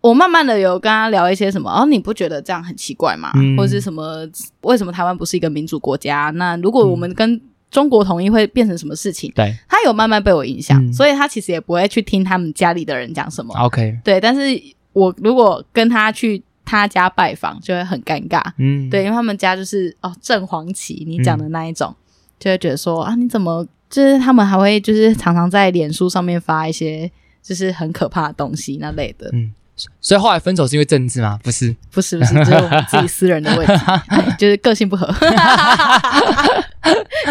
[0.00, 1.70] 我慢慢的有跟他聊一些什么。
[1.70, 3.30] 哦，你不觉得这样很奇怪吗？
[3.56, 4.26] 或者是什么？
[4.62, 6.30] 为什么台湾不是一个民主国家？
[6.36, 9.30] 那如果我们跟中国统一，会变成什么事情？
[9.34, 13.54] 对，他有慢慢被我影响，所以他其实也不会去听他们家里的人讲什么。
[13.58, 14.20] OK，对。
[14.20, 14.40] 但是
[14.92, 16.42] 我如果跟他去。
[16.68, 21.96] 他家拜访就会很尴尬，嗯，对，因为他们家就是哦正黄旗，你讲的那一种，嗯、
[22.38, 27.10] 就会觉得说啊，你怎么就是他们还会就是常常在脸书上面发一些
[27.42, 29.50] 就是很可怕的东西那类的，嗯，
[30.02, 31.38] 所以后来分手是因为政治吗？
[31.42, 33.72] 不是，不是，不是，就是我们自己私人的问题，
[34.38, 35.30] 就是个性不合， 因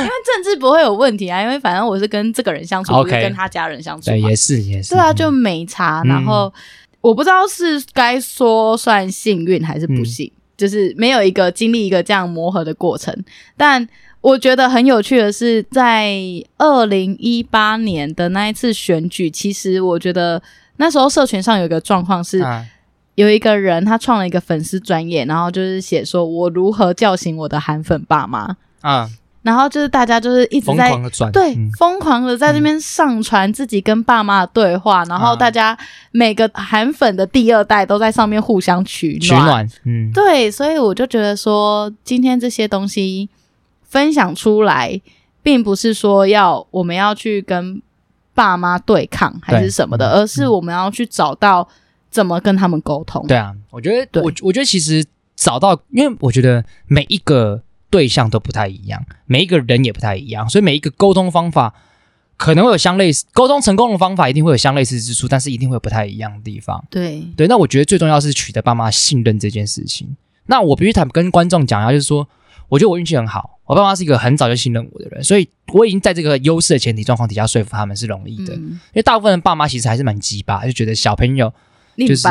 [0.02, 6.47] 为政治不会有问题啊，因为反正我是跟这个人相处不是跟他家人相处，对，也是也是，对啊，就没差，然后。
[6.47, 6.62] 嗯
[7.02, 13.16] 我不知道是该说算幸运还是不幸，嗯、就是没有一个经历一个这样磨合的过程。
[13.56, 13.88] 但
[14.22, 16.20] 我觉得很有趣的是，在
[16.58, 20.42] 二零一八年的那一次选举，其实我觉得
[20.78, 22.44] 那时候社群上有一个状况是，
[23.16, 29.10] 有一个人他创了一个粉丝专业，然后就是写说我如何叫醒我的韩粉爸妈啊。
[29.43, 30.91] 然后就是大家就是一直在
[31.32, 35.78] 对疯狂的在这边上传自己跟爸妈的对话，嗯、然后大家
[36.12, 43.30] 每个韩粉的第二代都在上面互相取暖，取暖，嗯，对，所以我就觉得说，今天这些东西
[43.84, 45.00] 分享出来，
[45.41, 47.82] 并不是说要我们要去跟
[48.34, 51.65] 爸妈对抗还是什么的，而是我们要去找到
[52.10, 53.26] 怎么跟他们沟通。
[53.26, 55.06] 对啊，我觉得我我觉得其实
[55.38, 57.63] 找到，因为我觉得每一个。
[57.89, 61.73] 对象都不太一样，每一个人也不太一样，所以每一个沟通方法
[62.36, 66.86] 可能会有相类似，沟通成功的方法一定会有相类似之处，但是一定会有不太一样的地方。
[66.89, 70.15] 对对，那我觉得最重要是取得爸妈信任这件事情。
[70.45, 72.28] 那我必须坦跟观众讲啊，就是说，
[72.69, 78.54] 我觉得我运气很好，我爸妈是一个很早就信任我的人，所以我已经在这个优势的前提状况底下说服他们是容易的。
[78.56, 81.52] 嗯、因为大部分的爸妈其实还是蛮鸡巴，就觉得小朋友
[81.97, 82.28] 就是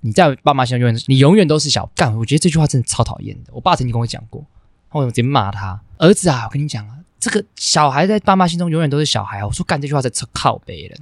[0.00, 2.16] 你在爸妈心中永远你永远都是小干。
[2.16, 4.42] 我觉得这句话真的超讨厌的，我爸曾经跟我讲过。
[4.90, 6.44] 我直接骂他儿子啊！
[6.46, 9.46] 我跟你讲啊，这个小孩在爸妈心中永远都是小孩啊！
[9.46, 10.98] 我说干这句话在靠别人。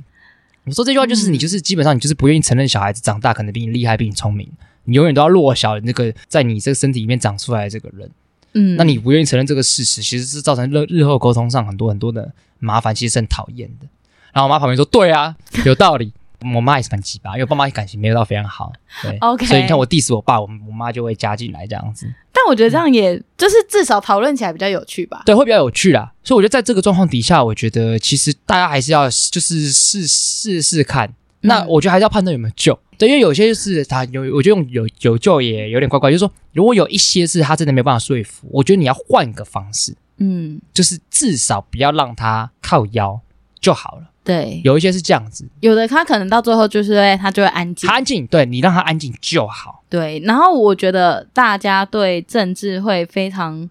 [0.65, 4.47] 我说这句话就是你就是基本上你就是不愿意承认小孩子长大可能比你厉害，比你聪明，
[4.85, 8.11] 你永远都要弱小那个在你这个身体里面长出来的这个人。
[8.53, 13.87] 嗯，那你不愿意承认这个事实，其实是造成日日后沟通上很多很多的麻烦，其实是很讨厌的。
[14.33, 16.13] 然后我妈旁边说：“对啊，有道理。”
[16.55, 18.73] 我妈也是蛮奇葩，因为我爸妈感情没有到非常好，
[19.03, 22.07] 对，OK，所以你看我 diss 我爸，我我妈就会加进来这样子。
[22.33, 25.23] 但我觉得这样也、嗯、就是至少讨论起来比较有趣吧？
[25.27, 26.13] 对，会比较有趣啦。
[26.23, 31.13] 所以我觉得在这个状况底下，我觉得其实大家还是要就是试试试看。
[31.41, 32.73] 那我觉得还是要判断有没有救。
[32.75, 36.11] 嗯、对，因为有些就是他有，我觉得用有有救也有点怪怪。
[36.11, 43.21] 就是说，如果有一些是他真的没有办法说服，我觉得你要换个方式，嗯，就是至少不要让他靠腰
[43.61, 44.03] 就好了。
[44.25, 49.83] 对，有一些是这样子，有的他可能到最后就是哎，他就会安静，他安静，对，你让他安静就好。
[49.89, 53.69] 对，然后我觉得大家对政治会非常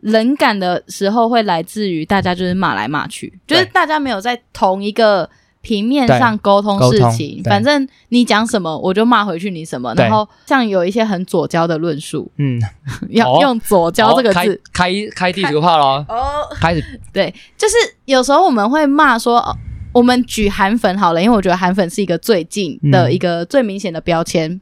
[0.00, 5.28] 冷感的时候，会来自于大家就是骂来骂去，就是大家没有在同一个
[5.60, 9.92] 平面上沟通事情，反正你讲什么我就骂回去你什么。
[9.94, 12.58] 然后像有一些很左交的论述，嗯，
[13.10, 16.06] 要用左交这个字，开开地图炮咯。
[16.08, 17.00] 哦，开始。
[17.12, 19.44] 对，就是有时候我们会骂说，
[19.92, 24.60] 我们举韩粉好了，因为我觉得韩粉是一个最近的一个最明显的标签。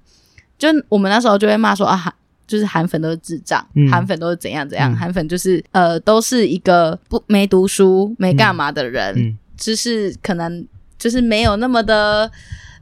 [0.58, 2.12] 就我们那时候就会骂说啊，
[2.46, 10.66] 就是韩粉都是智障，韩粉都是怎样怎样，韩粉就是呃都是一个不没读书没干嘛的人，知识可能。
[11.06, 12.28] 就是没有那么的，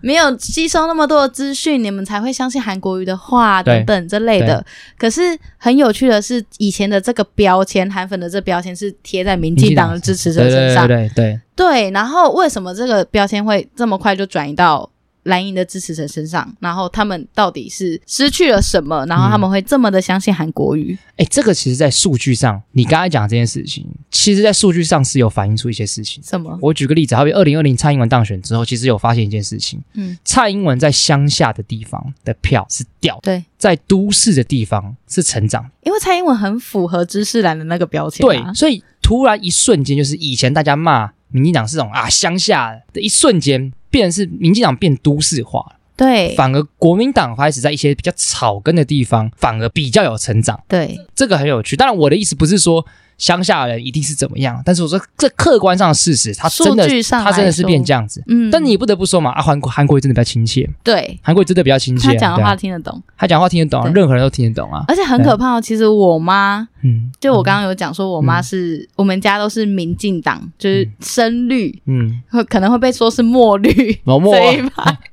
[0.01, 4.65] 没有吸收那么多的资讯，你们才会相信韩国瑜的话等等之类的。
[4.97, 11.91] 可是很有趣的是，以前的这个标签，韩粉的这标签是贴在民进党的支持者身上，对对对，对，对。
[11.91, 14.89] 然后为什么这个标签会这么快就转移到？
[15.25, 19.05] 蓝营的支持者身上，然后他们到底是失去了什么？
[19.07, 20.97] 然后他们会这么的相信韩国瑜？
[21.17, 26.23] 哎、嗯，这个其实，在数据上，你刚才讲的这件事情，其实，在数据上是有反映出一些事情。
[26.23, 26.59] 什么？
[26.61, 45.77] 我举个例子，好比二零二零蔡英文当选之后，其实有发现一件事情，嗯，蔡英文在乡下的地方的票是掉，对，在都市的地方是成长，因为蔡英文很符合知识蓝的那个标签、啊，对，所以突然一瞬间，就是以前大家骂民进党是这种啊乡下的一瞬间，变是民进党变都市化了。
[45.97, 50.61] 对，反而国民党开始在一些比较草根的地方，反而比较有成长。
[50.67, 51.77] 对，这个很有趣。
[51.77, 52.85] 当然，我的意思不是说。
[53.19, 54.61] 乡下人一定是怎么样？
[54.65, 58.23] 但是我说这客观上的事实，他真的他真的是变这样子。
[58.29, 60.69] 嗯，但你不得不说嘛，啊，韩国韩国真的比较亲切。
[60.83, 62.09] 对，韩国真的比较亲切。
[62.09, 64.85] 他讲的话听得懂，他讲话听得懂，任何人都听得懂啊。
[64.89, 74.35] 而且很可怕哦，其实我妈，嗯，就我刚刚有讲说，我妈是我们家都是民进党，就是深绿，嗯，会可能会被说是墨绿，墨墨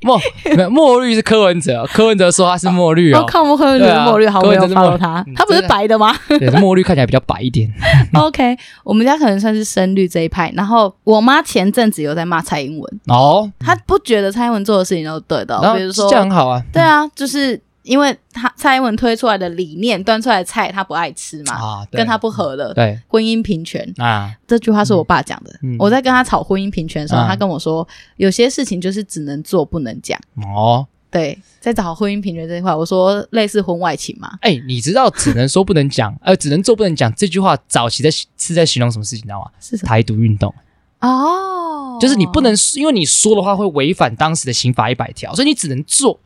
[0.01, 6.15] 墨墨绿是柯文哲， 柯文哲说他是墨绿哦，看不柯文哲是墨绿，好没有 follow 他，他不是白的吗？
[6.27, 7.71] 对，墨绿看起来比较白一点。
[8.13, 10.51] OK，我们家可能算是深绿这一派。
[10.55, 12.99] 然后我妈前阵子有在骂蔡英文。
[13.07, 25.51] 哦，她不觉得蔡英文做的事情都对的，比如说这样很好啊，对啊，就是因为他蔡英文推出来的理念，端出来的菜他不爱吃嘛，啊，跟他不合了，对，婚姻平权啊，这句话是我爸讲的。
[25.79, 30.19] 我在跟他吵婚姻平权的时候，他跟我说，有些事情就是只能做不能讲。
[30.55, 30.85] 哦。
[31.11, 34.31] 对，在找婚姻平权这一块，我说类似婚外情嘛。
[34.41, 39.51] 哎、欸，你知道只能说不能讲， 呃，只能做不能讲这句话，早期在是在形容什么事情，你知道吗？
[39.59, 40.53] 是台独运动
[41.01, 46.19] 哦，就是你不能，因为你说的话会违反当时的刑法一百条，所以你只能做。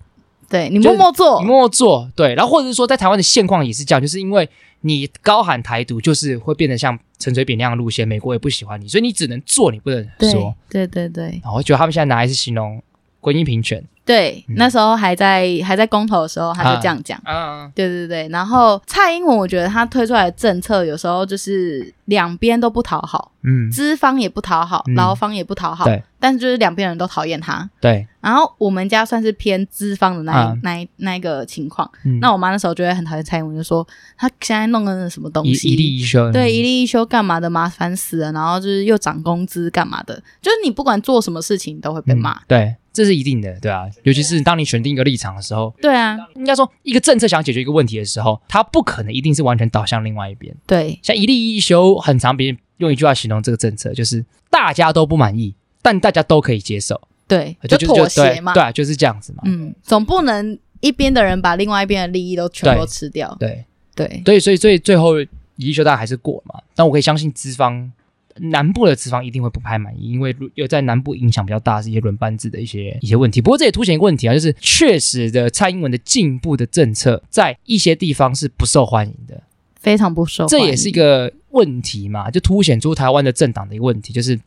[0.47, 2.07] 对，你默默做，你默默做。
[2.15, 4.47] 对，然后或者是说，在台湾的现况也是这样，就是因为
[4.81, 10.53] 你高喊台独，就是会变得像陈水扁那样的路线，美国也不喜欢你，所以你只能做，你不能说。
[10.69, 11.41] 对对对对。
[11.41, 12.79] 然后我觉得他们现在拿来是形容
[13.21, 13.83] 婚姻平权。
[14.05, 17.19] 对，那时候还在还在公投的时候，他就这样讲。
[17.23, 18.27] 啊，对对对。
[18.29, 26.03] 然后蔡英文，我觉得他推出来的政策有时候就是两边都不讨好，嗯，资方也不讨好，劳方也不讨好，对。
[26.19, 28.07] 但是就是两边人都讨厌他，对。
[28.21, 31.89] 然后我们家算是偏资方的那一那一那一个情况。
[32.21, 33.87] 那我妈那时候就会很讨厌蔡英文，就说
[34.17, 38.31] 他现在弄的那什么东西，一例一休，对，一例一休干嘛的，麻烦死了。
[38.31, 42.75] 然后就是又涨工资干嘛的，就是你不管做什么事情都会被骂，对。
[42.95, 50.55] 这是一定的，对啊，尤其是当你选定一个立场的时候，对啊，应该说一个政策想解决一个问题的时候，它不可能一定是完全导向另外一边。
[50.65, 56.99] 对，像一例一休，很常别人用一句话形容这个政策，就是大家都不满意，但大家都可以接受。
[57.27, 59.43] 对，就妥协嘛，对啊，就是这样子嘛。
[59.45, 63.35] 嗯，总不能一边的人把另外一边的利益都全部都吃掉。
[63.39, 65.23] 对对对，所以所以最后一
[65.55, 66.61] 例一休大家还是过嘛。
[66.73, 67.91] 但我可以相信资方。
[68.37, 73.39] 南部的资方一定会不太满意，因为有在南部影响比较大，是一些轮班制的一些一些问题。
[73.39, 79.41] 不过这也凸显一个问题啊，就是确实的蔡英文的进步的政策，在一些地方是不受欢迎的，
[79.79, 80.65] 非常不受欢迎。
[80.65, 84.37] 这也是一个问题嘛，就凸显出台湾的政党的一个问题，就是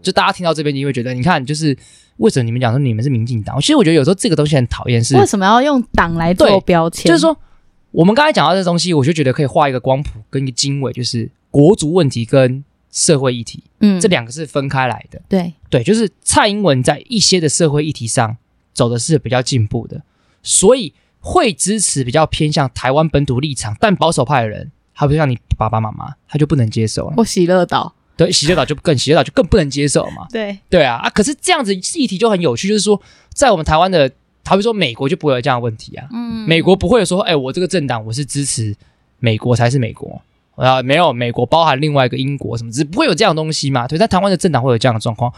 [0.00, 1.76] 就大家听到这边，你会觉得，你看，就是
[2.18, 3.60] 为什么你们讲说你们是民进党？
[3.60, 7.08] 其实我觉得有时候这个东西很讨厌，是为什么要用党来做标签？
[7.08, 7.36] 就是说，
[7.90, 11.28] 我们刚才讲到这东西，我就觉得可以画一个光谱跟一个经纬，就是。
[11.54, 15.22] 国族问题跟社会议题，嗯，这两个是分开来的。
[15.28, 18.36] 对对，就是蔡英文在一些的社会议题上
[18.72, 20.02] 走的是比较进步的，
[20.42, 27.14] 所以会支持比较偏向台湾本土立场，但保守派的人，还不像你爸爸妈妈，他就不能接受了。
[27.18, 30.26] 我喜乐岛，对，喜乐岛就更喜乐岛就更不能接受嘛。
[30.32, 31.08] 对对啊啊！
[31.10, 33.00] 可是这样子议题就很有趣，就是说，
[33.32, 34.10] 在我们台湾的，
[34.44, 36.08] 好比说美国就不会有这样的问题啊。
[36.10, 38.74] 嗯，美国不会说，哎，我这个政党我是支持
[39.20, 40.20] 美国才是美国。
[40.56, 43.88] 啊，没有，美国包含另外一个英国什么，只不会有这样的东西嘛？
[43.88, 45.32] 对，在台湾的政党会有这样的状况，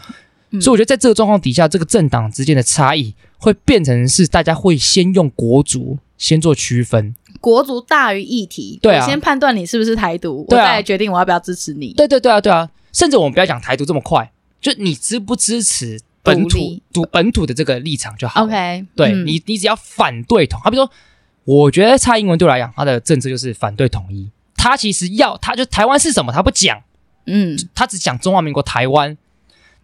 [0.51, 11.93] 嗯、所以我觉得在这个状况底下，这个政党之间的差异会变成是大家会先用国族先做区分，国族大于议题，对啊，我先判断你是不是台独，我再来决定我要不要支持你。
[11.93, 18.43] 对对对啊，对啊，甚至我们不要讲台独这么快，就你支不支持本土独本土的这个立场就好。
[18.43, 20.89] OK，对、嗯、你，你只要反对统，好比说，
[21.43, 24.29] 我觉得蔡英文对我来讲，他的政策就是反对统一。
[24.57, 26.83] 他其实要，他就台湾是什么，他不讲，
[27.27, 29.17] 嗯，他只讲中华民国台湾，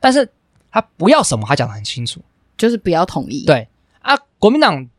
[0.02, 0.28] 但是
[0.70, 2.20] 他不要什么，他讲的很清楚，
[2.58, 3.46] 就是不要统一。
[3.46, 3.70] 对。
[4.02, 4.90] 啊，国民党。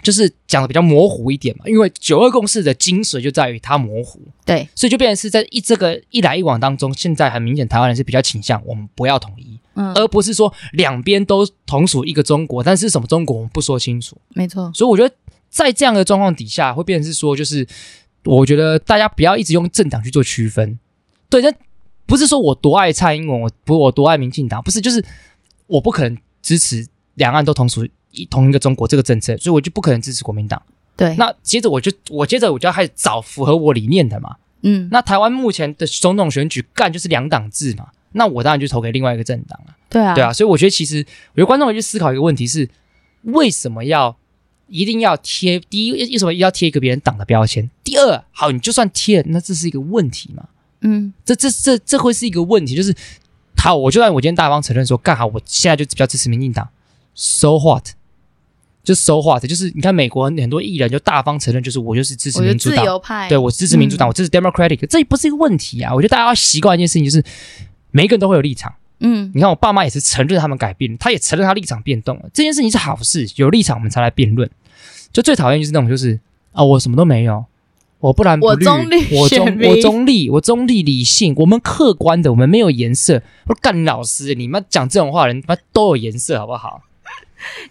[0.00, 14.70] 就是讲的比较模糊一点嘛，因为九二共识的精髓就在于它模糊，对，所以就变成是在一这个一来一往当中，现在很明显台湾人是比较倾向我们不要统一，嗯，而不是说两边都同属一个中国，但是什么中国我们不说清楚，没错。
[14.72, 15.12] 所以我觉得
[15.50, 17.66] 在这样的状况底下，会变成是说，就是
[18.36, 20.78] 我觉得大家不要一直用政党去做区分，
[21.30, 21.54] 对，但
[22.06, 25.04] 不是说我多爱蔡英文，我不我多爱民进党，不是，就是
[25.66, 27.90] 我不可能支持两岸都同属一。
[28.30, 30.60] 同一个中国这个政策，所以我就不可能支持国民党。
[30.96, 34.34] 对，那接着我就我接着我就要开始找符合我理念的嘛。
[34.62, 39.76] 嗯，那台湾目前的总统选举干就是两党制嘛，那我当然就投给另外一个政党了。
[39.90, 42.66] 对啊，对啊，所以我觉得其实我觉得观众会去思考一个问题是：
[43.24, 44.16] 为什么要
[44.68, 45.92] 一定要贴第一？
[45.92, 47.68] 为什么要贴一个别人党的标签？
[47.82, 50.44] 第二，好，你就算贴了，那这是一个问题嘛？
[50.82, 52.94] 嗯，这这这这会是一个问题，就是
[53.56, 56.68] 好，我就算我今天大方承认说干好，我现在就比较支持民进党
[57.14, 57.84] ，so what？
[58.84, 65.94] 就 so what，就是你看美国很多艺人就大方承认，就是我就是支持民主党，自由派，对，我支持民主党，嗯、我支持 Democratic，这不是一个问题啊。
[65.94, 67.22] 我觉得大家要习惯一件事情，就是
[67.90, 68.72] 每一个人都会有立场。
[69.00, 73.26] 嗯，你看我爸妈也是承认他们改变，他也承认他立场变动了，这件事情是好事。
[73.36, 74.50] 有立场我们才来辩论。
[75.12, 76.18] 就最讨厌就是那种就是
[76.52, 77.44] 啊，我什么都没有，
[78.00, 83.22] 我不蓝不绿，我中立，我中我中立，我中立理性，我们客观的，我们没有颜色。
[83.46, 86.82] 我说干老师，你们讲这种话的人，他妈都有颜色，好不好？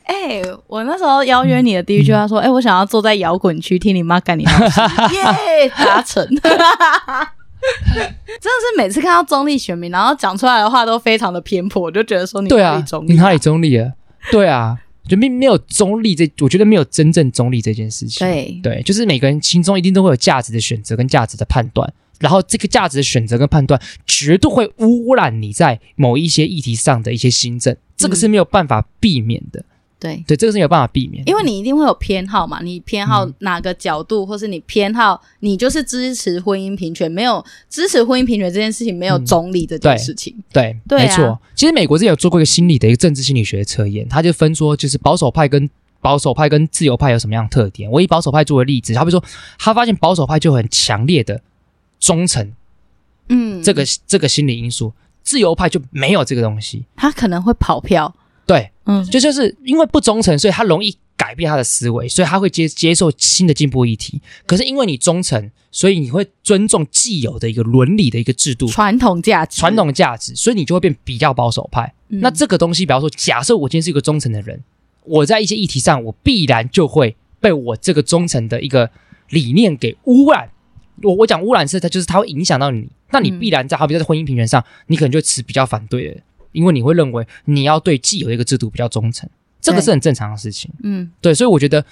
[0.06, 4.52] 哎、欸，我那时候邀约你的第一句话说：“哎、嗯欸，我想要坐在摇滚区听你妈干你妈。
[5.12, 6.26] ”耶，达成！
[7.94, 13.14] 真的是每次看到中立选民，然后讲出来的话都非常的偏颇，我就觉得说你哪里中立、啊？
[13.14, 13.92] 你哪里中立啊？
[14.32, 18.28] 对啊，就没没有中立这，我觉得没有真正中立这件事情。
[18.28, 27.76] 对对，就是每个人心中一定都会有价值的选择跟价值的判断，然后这个价值的选择跟判断绝对会污染你在某一些议题上的一些新政。
[27.96, 29.66] 这个是没有办法避免的，
[30.00, 41.40] 对对，这个是没有办法避免的，因为你一定会有偏好嘛，你偏好哪个角度，嗯、或是你偏好你就是支持婚姻平权，没有支持婚姻平权这件事情，没有中立这件事情，嗯、对对，对啊、没错。
[41.56, 47.90] 其实美国之前有做过一个心理的一个政治心理学的测验，他就分说，就是保守派跟保守派跟自由派有什么样的特点。
[47.90, 49.24] 我以保守派作为例子，他比说，
[49.58, 51.42] 他发现保守派就很强烈的
[52.00, 52.54] 忠诚，
[53.30, 54.94] 嗯，这个这个心理因素。
[55.24, 58.16] 自由派就没有这个东西，他可能会跑票，
[58.48, 64.22] 对，嗯，就就是因为不忠诚，所以他容易改变他的思维，所以他会接接受新的进步议题。
[64.46, 71.94] 可是因为你忠诚，所以你会尊重既有的一个伦理的一个制度、传统价值、传统价值，所以你就会变比较保守派。
[72.10, 74.64] 嗯、那这个东西，比方说，假设我今天是一个忠诚的人，
[75.04, 78.90] 我在一些议题上，我必然就会被我这个忠诚的一个
[79.30, 80.50] 理念给污染。
[81.04, 82.88] 我我讲污染是它，就是它会影响到你。
[83.12, 86.22] 那你必然在，好比在婚姻平权上，你可能就持比较反对的，
[86.58, 89.30] 因为你会认为你要对既有一个制度比较忠诚，
[89.62, 90.72] 这个是很正常的事情。
[90.82, 91.86] 嗯，对，所以我觉得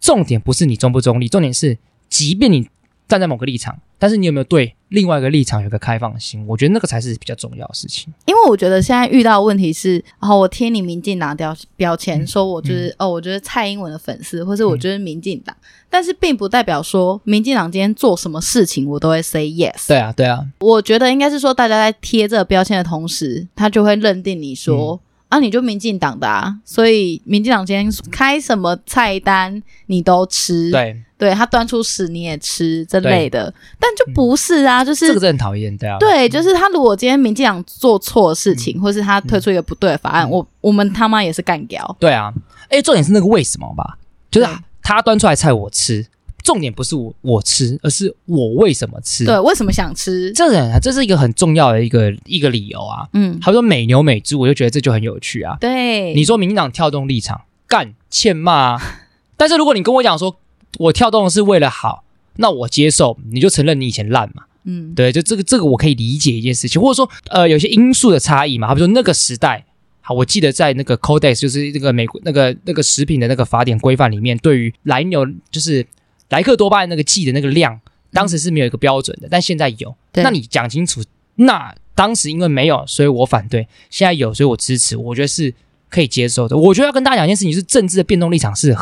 [0.00, 2.68] 重点不是你中不中立，重点是，即便你
[3.08, 6.44] 站在某个立场，但是你有没有对另外一个立场有个开放的心？
[6.46, 8.12] 我觉得那个才是比较重要的事情。
[8.26, 15.54] 因为我觉得现在遇到的问题是，然后我贴你民进党标标签，说我就是、嗯、哦，我觉得蔡英文的粉丝，或是我觉得民进党。
[15.58, 19.88] 嗯但是并不代表说民进党今天做什么事情我都会 say yes。
[19.88, 20.42] 对啊，对啊。
[20.60, 30.70] 我觉得应该是说，大家在贴这个标签的同时，他就会认定你说、嗯、啊，你就民进党的啊，所以民进党今天开什么菜单你都吃。
[30.70, 35.96] 对，对他端出屎你也吃这类的，但就不是啊，就是这个真的很讨厌，对啊。
[36.00, 41.96] 对，就是他如果今天民进党做错事情，嗯、或是他推出一个不对的法案，嗯、我我们他妈也是干掉。
[42.00, 42.32] 对啊，
[42.68, 43.98] 哎，重点是那个为什么吧，
[44.30, 44.48] 就是。
[44.84, 46.04] 他端出来菜我吃，
[46.42, 49.24] 重点不是我我吃，而是我为什么吃？
[49.24, 50.32] 对，为什么想吃？
[50.32, 53.06] 这人这是一个很重要的一个一个理由啊。
[53.12, 55.56] 嗯，他说美牛美猪，我就觉得这就很有趣啊。
[55.60, 58.82] 对，你说民进党跳动立场干欠骂啊，
[59.38, 60.36] 但是如果你跟我讲说
[60.78, 62.04] 我跳动是为了好，
[62.36, 64.44] 那我接受，你就承认你以前烂嘛。
[64.64, 69.64] 嗯，对，就这个这个我可以理解一件事情，或者说呃有些因素的差异嘛，好比说那个时代。
[70.04, 75.86] 好，我记得在那个 Codex，就是那个美国那个那个食品的那个法典规范里面，对于莱牛就是
[76.30, 77.80] 莱克多巴胺那个剂的那个量，
[78.12, 79.94] 当时是没有一个标准的，但现在有。
[80.14, 81.00] 那你讲清楚，
[81.36, 84.96] 那当时因为没有，所以我反对；现在有，所以我支持。
[84.96, 85.54] 我觉得是
[85.88, 86.56] 可以接受的。
[86.56, 88.76] 我觉得要跟大家讲一件事情，是政治的变动立场是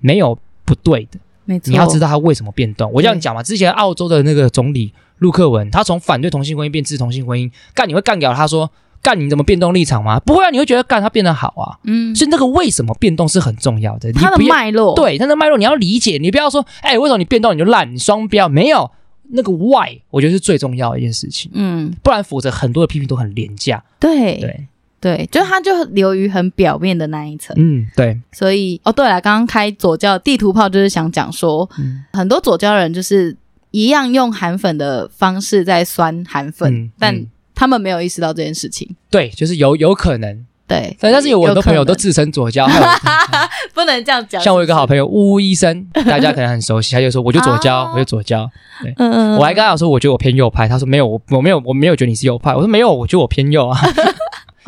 [0.00, 0.38] 没有
[0.68, 1.18] 不对的。
[1.46, 2.92] 没错，你要知道他为什么变动。
[2.92, 8.70] 我这样讲嘛，之前澳洲的那个总理陆克文，他从反对同性婚姻变支持同性婚姻，干你会干掉他说。
[9.00, 10.18] 干你怎么变动立场吗？
[10.18, 11.78] 不会啊，你会觉得干他变得好啊。
[11.84, 18.90] 嗯，所以那个为什么变动是很重要的，它的脉络，对，它的脉络你要理解，你不要说，哎、欸，为什么你变动你就烂，你双标没有
[19.30, 21.48] 那个 why，我觉得是最重要的一件事情。
[21.54, 23.82] 嗯，不然否则很多的批评都很廉价。
[24.00, 24.66] 对对
[25.00, 27.54] 对，就它就流于很表面的那一层。
[27.58, 28.20] 嗯，对。
[28.32, 33.36] 所以哦，对了，刚刚开左胶地图炮就是想讲说，嗯、很多左胶人就是
[33.70, 37.14] 一样用韩粉的方式在酸韩粉，嗯、但。
[37.14, 37.28] 嗯
[37.60, 42.68] 他们没有意识到这件事情，对，就是有有可能，对，但是有很多朋友都自称左胶，
[43.74, 44.40] 不能这样讲。
[44.40, 48.48] 像我有一个好朋友呜呜医生，大家可能很熟悉，他就说 我就左胶，啊、我就左胶。
[48.80, 53.76] 对，嗯嗯，我还跟他说，我觉得我偏右派，他说没有，我我没有，我没有觉得你是右派，我说没有，我觉得我偏右啊。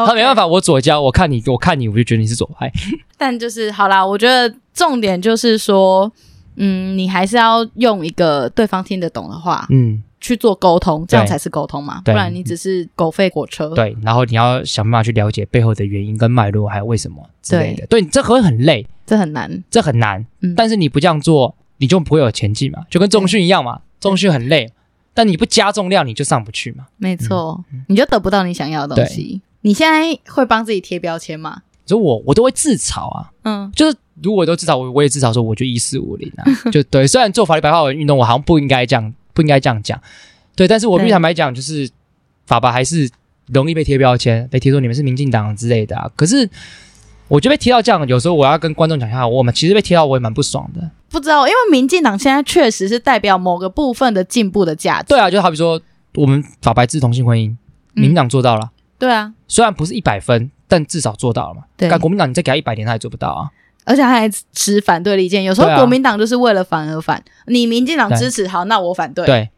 [0.07, 2.70] 他没办法，我左交，我看你，我看你，我就觉得你是左派。
[3.16, 6.11] 但就是好啦，我觉得重点就是说，
[6.57, 10.03] 嗯，你还是要用一个对方听得懂的话，嗯。
[10.22, 13.70] 去做沟通，这样才是沟通嘛，不然你只是狗吠火车。
[13.70, 17.86] 对，然后你要想办法去了解背后的原因跟脉络，还有为什么之类的。
[17.86, 20.26] 对，这会很累，这很难，这很难。
[20.42, 23.80] 嗯，但是你不这样做，你就不会有前进嘛，就跟重训一样嘛。
[23.98, 24.70] 重训很累，
[25.14, 26.84] 但你不加重量，你就上不去嘛。
[26.98, 29.40] 没错，你就得不到你想要的东西。
[29.62, 31.62] 你现在会帮自己贴标签吗？
[31.86, 33.30] 就我，我都会自嘲啊。
[33.42, 36.44] 嗯，就是如果都自嘲，我我也自嘲说，我就一四五零啊。
[36.70, 39.14] 就对，虽然做法律白话文运动，我好像不应该这样。
[39.32, 39.98] 不应该这样讲，
[40.56, 41.88] 对，但是我必须坦白讲，就是
[42.46, 43.08] 法白还是
[43.46, 46.11] 容易被贴标签，被贴说你们是民进党之类的啊。
[46.16, 46.50] 可是
[47.28, 50.90] 我觉得被贴到这样，有时候我要跟观众讲一下，我们其实被贴到我也蛮不爽的。
[51.08, 55.06] 不知道，因为民进党现在确实是代表某个部分的进步的价值。
[55.08, 55.80] 对啊，就好比说
[56.16, 57.54] 我们法白制同性婚姻，
[57.94, 58.64] 民进党做到了。
[58.64, 61.62] 嗯，对啊，虽然不是一百分，但至少做到了嘛。
[61.76, 63.51] 对，但国民党你再给他一百年，他也做不到啊。
[63.84, 67.16] 而且他还持反对的意见，有时候国民党就是为了反而反。
[67.16, 69.24] 啊、你民进党支持好，那我反对。
[69.24, 69.48] 对，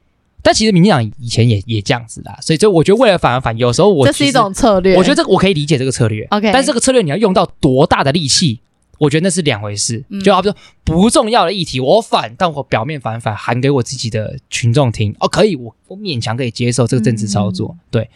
[0.43, 4.97] 但其实民进党以前也也这样子的，所以就我觉得为了反而反，有时候我这是一种策略。
[4.97, 6.25] 我觉得这个我可以理解这个策略。
[6.31, 8.61] OK，但是这个策略你要用到多大的力气，
[8.99, 10.03] 我觉得那是两回事。
[10.09, 17.77] 嗯、就好比说不重要的议题，我反，但我表面反反喊给我自己的群众听，哦，可以，我我勉强可以接受这个政治操作。
[17.77, 18.11] 嗯、对，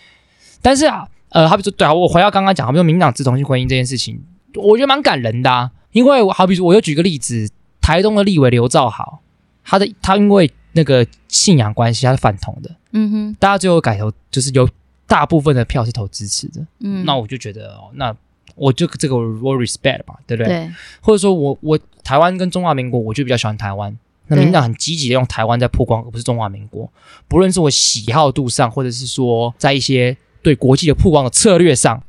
[0.62, 1.07] 但是啊，
[1.37, 4.18] 呃，好比说，对啊，我回到刚刚讲，好比说民进党制同性婚姻这件事情，
[4.55, 5.70] 我觉得蛮感人的啊。
[5.93, 9.20] 因为我好比说，我又举个例子，台东的立委刘兆豪，
[9.62, 14.66] 他的他因为那个信仰关系，他是反同的，嗯哼，大家最后改投，就是有
[15.07, 18.16] 大部分的票是投支持的，嗯，那我就觉得哦，那
[18.55, 20.49] 我就这个我 respect 吧，对不对？
[20.49, 20.70] 对，
[21.03, 23.95] 或者说我我台湾跟中华民国，我就比较喜欢台湾，
[24.28, 26.91] 那民党很积极的用台湾在曝光，而不是中华民国，
[27.28, 30.16] 不论是我喜好度上，或者是说在一些
[30.47, 32.01] 对国际的曝光的策略上，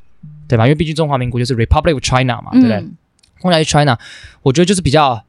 [0.47, 0.65] 对吧？
[0.65, 2.75] 因为毕竟中华民国就是 Republic of China 嘛，对不对？
[2.75, 2.95] 嗯
[3.39, 3.97] 后来 China，
[4.43, 5.23] 我觉得就是比较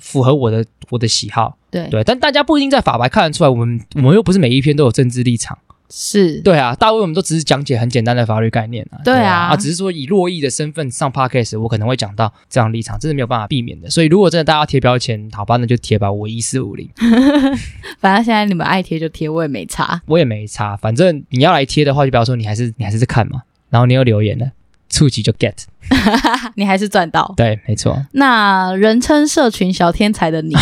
[0.00, 5.56] 符合我的我的喜好，对对，但大家不一定在法白看得出来，我们我们又不是每一篇都有政治立场，
[5.94, 13.90] 是对啊，大部分我们都只是讲解很简单的法律概念啊，对啊，啊，只是说以洛伊的身份上 Podcast，我可能会讲到这样立场，这是没有办法避免的。
[13.90, 16.88] 所以如果真的大家贴标签，好吧，那就贴吧，我一四五零，
[18.00, 24.50] 反正现在你们爱贴就贴，我也没差，我也没差，反正你要来贴的话，就比方说你还是你还是在看嘛，然后你又留言了。
[24.92, 25.54] 触及就 get，
[26.54, 27.32] 你还是赚到。
[27.34, 27.96] 对，没错。
[28.12, 30.54] 那人称社群小天才的你，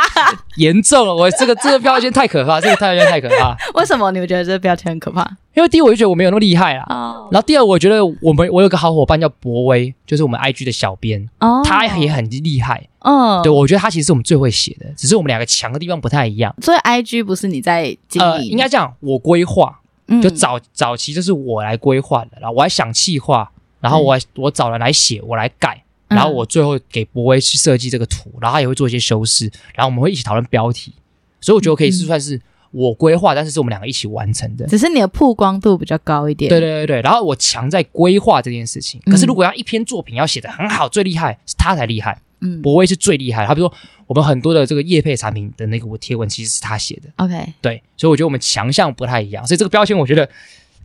[0.56, 1.14] 严重了。
[1.14, 3.56] 我这个这个标签太可怕，这个标签太可怕。
[3.74, 5.28] 为什么你们觉得这个标签很可怕？
[5.54, 6.84] 因为第一，我就觉得我没有那么厉害啦。
[6.88, 7.34] Oh.
[7.34, 11.66] 然后第二，我觉得我们我有个好伙伴叫博威，就是我们 IG 的小编，oh.
[11.66, 12.86] 他也很厉害。
[13.00, 13.42] 嗯，oh.
[13.42, 16.54] 对，我觉得他其实是我们最会写的，只是我们两个强的地方不太一样。
[16.62, 18.28] 所以 IG 不是你在经营？
[18.28, 19.80] 呃，应该这样，我规划，
[20.22, 23.50] 就早、嗯、早期就是我来规划的，然后我还想企划。
[23.80, 30.92] 然后我我找人来写，我来改，然后我最后给博威去设计这个图，然后他也会做一些修饰，然后我们会一起讨论标题，
[31.40, 32.40] 所以我觉得可以是算是
[32.72, 34.66] 我规划，但是是我们两个一起完成的。
[34.66, 36.48] 只是你的曝光度比较高一点。
[36.48, 42.20] 对对对对，然后我强在规划这件事情，可是如果要一篇作品要写得很好，最厉害是他才厉害。
[42.40, 43.46] 嗯，博威是最厉害。
[43.46, 43.76] 他比如说
[44.06, 47.08] 我们很多的这个业配产品的那个贴文，其实是他写的。
[47.16, 50.28] OK，对，所以我觉得我们强项不太一样，所以这个标签我觉得。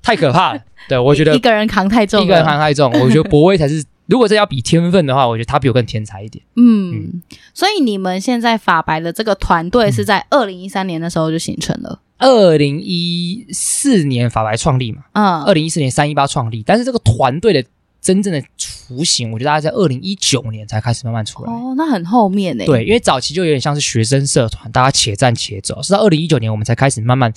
[0.06, 2.91] 太可怕了， 对，我觉得一个人扛太重，一个人扛太重。
[3.01, 6.45] 我觉得博威才是，如果这要比天分的话，我觉得他比我更天才一点。
[6.56, 7.22] 嗯，嗯，
[7.56, 11.99] 所以你们现在法白的这个团队是在二零一三年的时候就形成了。
[12.20, 17.62] 二零一四年法白创立嘛，嗯，二零一四年三一八创立，但是这个团队的
[17.99, 21.51] 真正的雏形，我觉得大概在二零一九年才开始慢慢出来。
[21.51, 22.64] 哦，那很后面呢？
[22.66, 27.34] 对，因为早期就有点像是学生社团，大家且战且走，是到二零一九年我们才开始慢慢。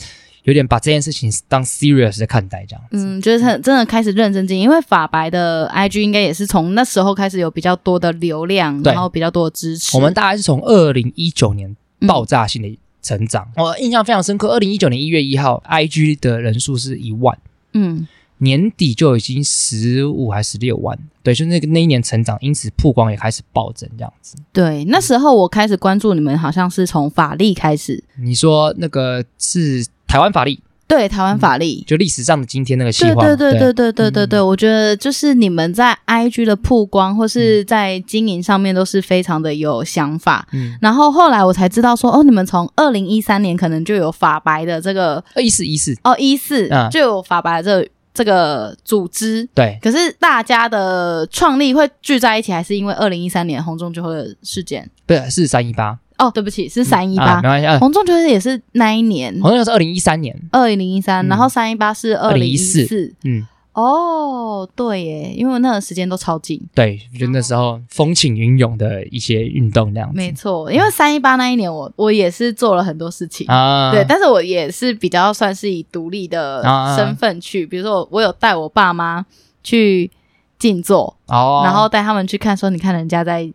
[0.49, 2.88] 有点把这件事情当 serious 的看待，这样子。
[2.92, 9.94] 嗯，就是很真的开始认真经营，因为法白的 IG 应该也是从那时候开始有比较多的流量，然后比较多的支持。
[9.94, 11.76] 我们大概是从二零一九年
[12.07, 14.49] 爆炸性的成长，嗯、我印象非常深刻。
[14.49, 17.36] 二零一九年一月一号，IG 的人数是一万，
[17.74, 18.09] 嗯，
[18.39, 24.36] 年底就已经十五还是十六万，对，就那个那一年成长，因此曝光也开始暴增这样子。
[24.53, 28.03] 对，那时候我开始关注你们，好像是从法力开始。
[28.20, 30.61] 你说那个是台湾法力？
[30.86, 40.49] 对，台湾法力，嗯，就历史上的今天那个对对对对对对对对对，我觉得就是你们在 IG 的曝光或是在经营上面都是非常的有想法。
[40.53, 47.89] 嗯，然后后来我才知道说，哦，你们从二零一三年可能就有法白的这个，一四一四哦一四就有法白的这个。
[48.19, 54.91] 这个组织对，可是大家的创立会聚在一起，还是因为二零一三年红中秋的事件？
[55.07, 55.97] 不，是三一八。
[56.19, 57.69] 哦，对不起，是三一八，没关系。
[57.79, 63.47] 红中秋也是那一年，红中秋是二零一三年，二零一三，然后三一八是二零一四，嗯。
[63.79, 66.61] 哦，对耶，因为那个时间都超近。
[66.74, 70.16] 对，就那时候风起云涌的一些运动那样子。
[70.16, 73.93] 没错，因为三一八那一年我，我我也是做了很多事情啊。
[73.93, 76.61] 对，但是我也是比较算是以独立的
[76.97, 79.24] 身份去，啊、比如说我，我有带我爸妈
[79.62, 80.11] 去
[80.59, 83.49] 静坐，哦，然后带他们去看，说你看人家在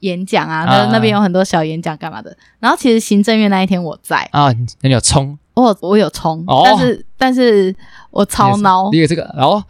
[0.00, 2.36] 演讲啊，那、啊、那边有很多小演讲干嘛的。
[2.60, 4.52] 然后其实行政院那一天我在啊，
[4.82, 5.36] 那你有冲？
[5.54, 7.74] 我我有冲，哦，但是但是
[8.14, 8.90] 我超孬。
[8.92, 9.62] 你有这个，然后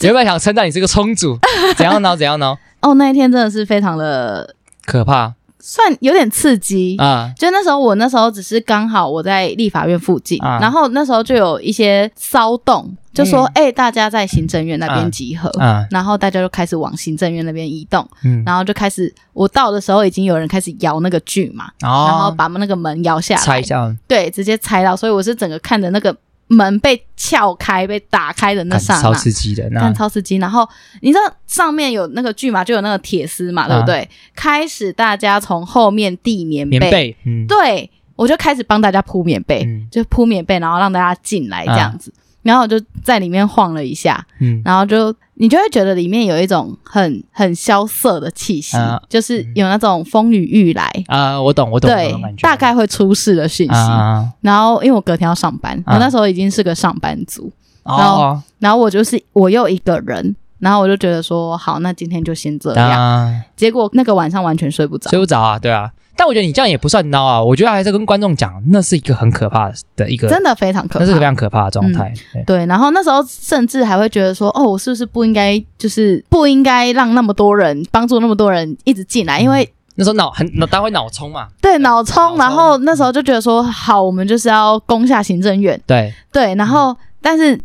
[0.00, 1.38] 原本想称赞你是个冲主，
[1.76, 2.56] 怎样孬怎样孬。
[2.80, 4.54] 哦，那一天真的是非常的
[4.86, 5.34] 可怕。
[5.60, 7.30] 算有点刺激啊！
[7.36, 15.50] 就那时候，我那时候只是刚好我在立法院附近，啊、然后那时候就有一些骚动，就说：“哎、嗯欸，大家在行政院那边集合。
[15.60, 26.16] 啊”然后大家就开始往行政院那边移动，嗯，然后就开始，我到的时候已经有人开始摇那个锯嘛，哦、然后把那个门摇下来，拆一下，对，直接拆到，所以我是整个看着那个。
[26.48, 30.36] 门被撬开、被打开的那刹那，超刺激的，那超刺激。
[30.36, 30.68] 然后
[31.00, 34.08] 你知道上面有那个锯嘛，就有那个铁丝嘛，啊、对不对？
[34.34, 42.12] 开始大家从后面递棉被，棉被嗯、对，我就开始帮大家铺棉被，嗯、就铺棉被，然后让大家进来这样子。
[42.16, 50.90] 啊然后我就在里面晃了一下，嗯，然后就你就会觉得里面有一种很很萧瑟的气息，啊、就是有那种风雨欲来。
[51.08, 53.72] 啊，我懂我懂，对，大概会出事的讯息。
[53.74, 62.90] 啊、然后因为我隔天要上班，啊、我那时候已经是个上班族，啊、然后、啊、然后我就是我又一个人，然后我就觉得说好，那今天就先这样。
[62.90, 65.90] 啊、结果那个晚上完全睡不着，睡不着啊，对啊。
[66.18, 72.12] 但我觉得你这样也不算孬啊，我觉得还是跟观众讲，那是一个很可怕的一个，真的非常可怕，那是个非常可怕的状态。
[72.34, 86.12] 嗯、对，对，然后那时候甚至还会觉得说，哦，我是不是不应该，就是不应该让那么多人帮助那么多人一直进来，因为、嗯、那时候脑很脑单位脑冲嘛，对，脑冲，然后那时候就觉得说，好，我们就是要攻下行政院，对。
[86.32, 87.56] 对，然后、嗯、但是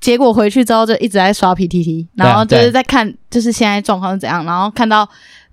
[0.00, 5.06] 结果回去之后就一直在刷 PTT，然后就是在看，就是现在状况是怎样，然后看到。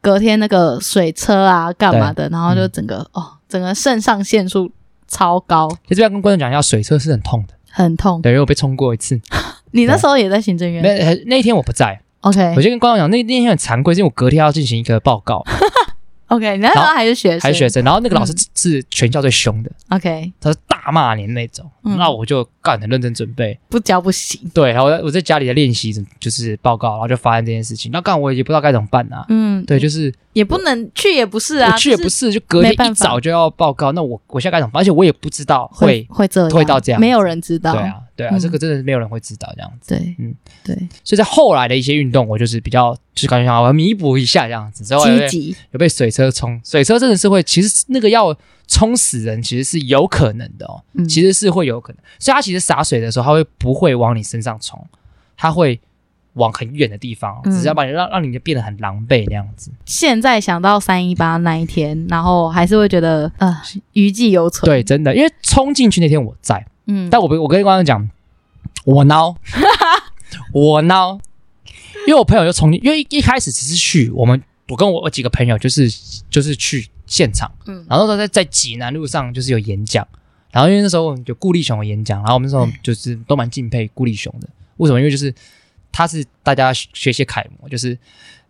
[0.06, 2.30] 隔天那个水车啊，干嘛的？
[2.30, 4.72] 然后就整个、嗯、哦，整个肾上腺素
[5.08, 5.68] 超高。
[5.88, 8.22] 其实要跟观众讲一下，水车是很痛的，很痛。
[8.22, 9.20] 对，因为我被冲过一次。
[9.74, 10.84] 你那时候也在行政院？
[10.84, 12.00] 那那一天我不在。
[12.20, 15.44] OK，我就跟观众讲，那那天很惭愧，因为我隔天要进行一个报告。
[16.30, 17.84] OK，你那时候还是学生，还是学生。
[17.84, 19.72] 然后那个老师是全校最凶的。
[19.90, 21.70] OK，他是大骂你那种。
[21.82, 24.40] 那我就干很认真准备，不教不行。
[24.54, 27.92] 对，然后我在家里的练习，就是报告，然后就发现这件事情。
[27.92, 29.26] 那干我也不知道该怎么办啊。
[29.30, 33.92] 嗯，对，就是也不能去，也不是啊，去也不是，就隔天一早就要报告。
[33.92, 34.82] 那我我现在该怎么办？
[34.82, 37.74] 而且我也不知道会会这样，会到这样，没有人知道。
[37.74, 37.96] 对啊。
[38.16, 39.94] 对啊，这个真的是没有人会知道这样子。
[39.94, 40.76] 对，嗯，对。
[41.04, 44.84] 所以在后来的一些运动，我就是比较，就是感觉想要弥补一下这样子。
[44.84, 48.34] 积极有被水车冲，水车真的是会，其实那个要
[48.68, 50.82] 冲死人，其实是有可能的哦。
[51.10, 52.02] 其实是会有可能。
[52.18, 54.88] 所以它其实洒水的时候，它会不会往你身上冲？
[55.36, 55.78] 它会
[56.36, 59.72] 往很远的地方，只是要把你让让你变得很狼狈那样子。
[59.86, 63.62] 现在想到三一八那一天，然后还是会觉得呃
[63.92, 64.66] 余悸犹存。
[64.66, 66.66] 对，真的，因为冲进去那天我在。
[66.88, 68.10] 嗯，但我我跟观众讲，
[68.84, 69.36] 我孬，
[70.54, 71.20] 我孬，
[72.08, 75.90] 因为我朋友就从，因为一一开始只是去我们，我跟我我几个朋友就是
[76.30, 80.08] 就是去现场，嗯，然后说在在济南路上就是有演讲，
[80.52, 85.00] 然后因为那时候有顾立雄的演讲，然后我们那时候就是都蛮敬佩顾立雄的，为什么？
[85.00, 85.34] 因为就是
[85.92, 87.98] 他是大家学习楷模，就是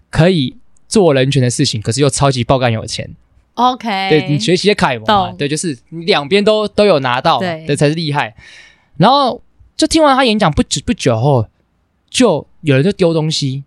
[0.10, 0.56] 可以
[0.88, 3.10] 做人权的事情，可是又超级爆肝有钱。
[3.56, 8.36] OK，对，你学习的楷模嘛，对，就是你两边都都有拿到，对，这才是厉害。
[8.97, 9.41] 然后
[9.76, 11.47] 就听完他演讲不久不久后，
[12.10, 13.64] 就有人就丢东西，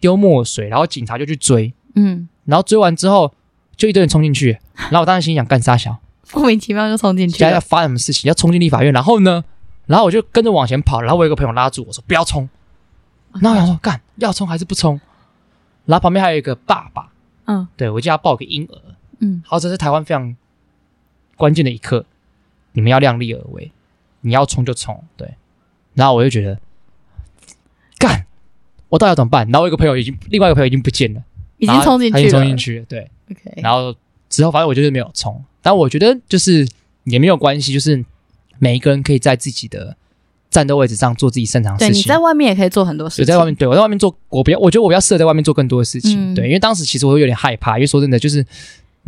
[0.00, 3.32] 丢墨水，然后警察就去追，嗯，然后追完之后
[3.76, 5.98] 就一堆人冲进去，然后我当时心想干啥小，
[6.34, 8.28] 莫名其妙就冲进去，要发什么事情？
[8.28, 9.44] 要冲进立法院，然后呢，
[9.86, 12.48] 然后我就跟着往前跑，然后我有个朋友拉住我说不要冲，
[13.34, 15.00] 然后我想说干要冲还是不冲？
[15.86, 17.12] 然后旁边还有一个爸爸，
[17.46, 18.87] 嗯，对，我叫他抱个婴儿。
[19.20, 20.36] 嗯，好，这是台湾非常
[21.36, 22.04] 关键的一刻，
[22.72, 23.72] 你们要量力而为，
[24.20, 25.34] 你要冲就冲，对。
[25.94, 26.60] 然后我就觉得，
[27.98, 28.26] 干
[28.88, 29.46] 我到底要怎么办？
[29.48, 31.22] 然后我一个朋友已经，另外一个朋友已经不见了，
[31.56, 33.60] 已经冲进去了，已经冲进去了，对，OK。
[33.62, 33.94] 然后
[34.28, 36.68] 之后反正我就是没有冲，但我觉得就是
[37.04, 38.04] 也没有关系，就是
[38.58, 39.96] 每一个人可以在自己的
[40.50, 41.92] 战斗位置上做自己擅长的事情。
[41.92, 43.24] 对，你在外面也可以做很多事情。
[43.24, 46.32] 在外面，对我在外面做，我比较，我觉得我比较适合在外面做更多的事情。
[46.32, 48.46] 嗯、对，因为当时其实我有点害怕，因为说真的，就是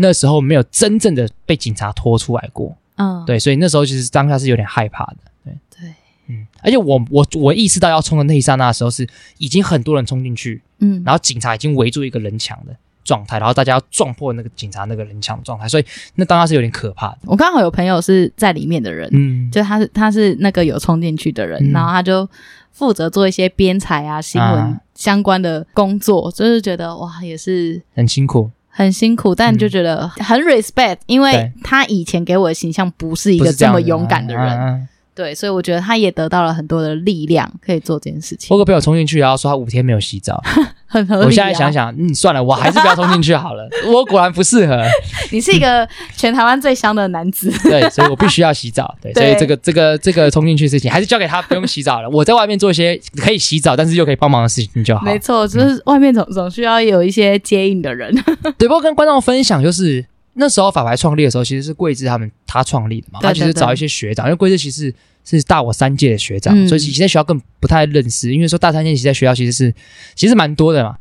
[0.00, 2.74] 那时候没有真正的被警察拖出来过。
[2.96, 5.16] 嗯，对，所以那时候其实当下是有点害怕的。
[5.44, 5.94] 对对，
[6.28, 9.06] 嗯，而且我我我意识到要冲的那一刹那的时候，是
[9.38, 12.74] 已经很多人冲进去，嗯，然后警察已经围住一个人墙的
[13.04, 15.84] 状态，然后大家要撞破那个警察那个人墙的状态，所以
[16.14, 17.18] 那当下是有点可怕的。
[17.24, 22.28] 我刚好有朋友是在里面的人，嗯，就他是他是那个有冲进去的人，嗯、然后他就
[22.70, 28.50] 负责做一些编采啊新闻相关的工作，啊、就是觉得哇也是很辛苦。
[28.80, 34.46] 很辛苦，但就觉得很 respect，嗯，因为他以前给我的形象不是一个这么勇敢的人。
[34.46, 34.80] 的
[35.12, 38.48] 对，所以我觉得他也得到了很多的力量，可以做这件事情。
[38.50, 40.42] 我有个朋友冲进去，然后说他五天没有洗澡，
[40.90, 41.26] 很合理啊。
[41.26, 43.68] 我现在想想，嗯，算了，我还是不要冲进去好了。
[43.86, 44.82] 我果然不适合。
[45.30, 48.92] 你是一个全台湾最香的男子， 对，所以我必须要洗澡。
[49.00, 52.10] 对，对所以这个这个这个冲进去的事情，还是交给他，不用洗澡了。
[52.10, 55.04] 我在外面做一些可以洗澡，但是又可以帮忙的事情就好。
[55.04, 58.12] 没错，就是外面总总需要有一些接应的人。
[58.58, 60.04] 对，不过跟观众分享就是。
[60.34, 63.20] 那时候法白创立的时候，其实是桂枝他们他创立的嘛。
[63.22, 68.32] 他其实找一些学长，因为桂枝其实是大我三届的学长，嗯、所以以前在学校更不太认识。
[68.32, 69.74] 因为说大三年级在学校其实是
[70.14, 70.96] 其实蛮多的嘛，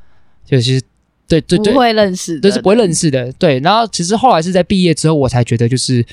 [0.45, 0.81] 就其实
[1.27, 3.31] 对对对，不会认识的，对，是不会认识的。
[3.33, 6.05] 对，然后其实后来是在毕业之后，我才觉得就是。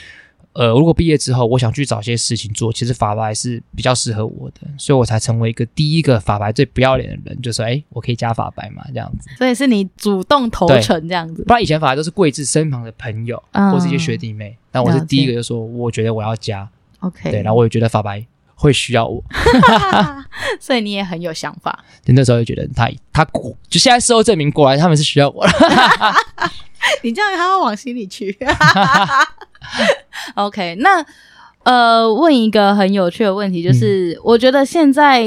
[0.56, 9.28] 呃，如果毕业之后我想去找些事情做，其实法白是比较适合我的，所以我才成为一个第一个法白最不要脸的人，就说，哎，我可以加法白嘛，这样子。
[9.36, 16.66] 所以是你主动投诚这样子，不然以前法白都是贵至身旁的朋友、嗯、或是一些学弟妹，但我是第一个就说，我觉得我要加
[17.00, 19.22] ，OK，对，然后我也觉得法白会需要我，
[20.58, 21.84] 所以你也很有想法。
[22.02, 25.52] 就那时候就觉得他他果，就现在事后证明，过来他们是需要我了。
[27.02, 28.34] 你这样他会往心里去。
[30.34, 31.04] OK，那
[31.62, 35.26] 呃，问一个很有趣的问题，就是、嗯、我觉得现在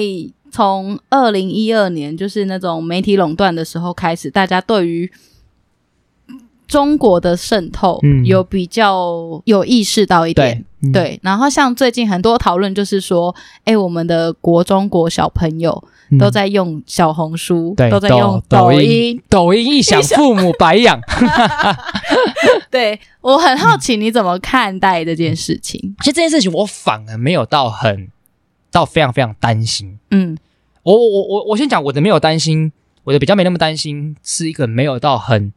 [0.52, 5.12] 从二零一二年，就是那种媒体垄断的时候开始，大家对于
[6.70, 11.20] 中国的渗透有比较有意识到一点，嗯、对。
[11.22, 15.84] 然后像最近很多讨论，就是说，哎，我们的国中国小朋友。
[16.18, 21.00] 都在用小红书，对都在用抖音，抖音，一 响，父母白养。
[22.72, 25.80] 对，我很好奇你怎么看待这件事情？
[25.84, 28.08] 嗯、其实这件事情我反而没有到很
[28.72, 30.00] 到非常非常担心。
[30.10, 30.36] 嗯，
[30.82, 32.72] 我我我我先讲我的没有担心，
[33.04, 35.54] 我的比较没那么担心，是一个没有到很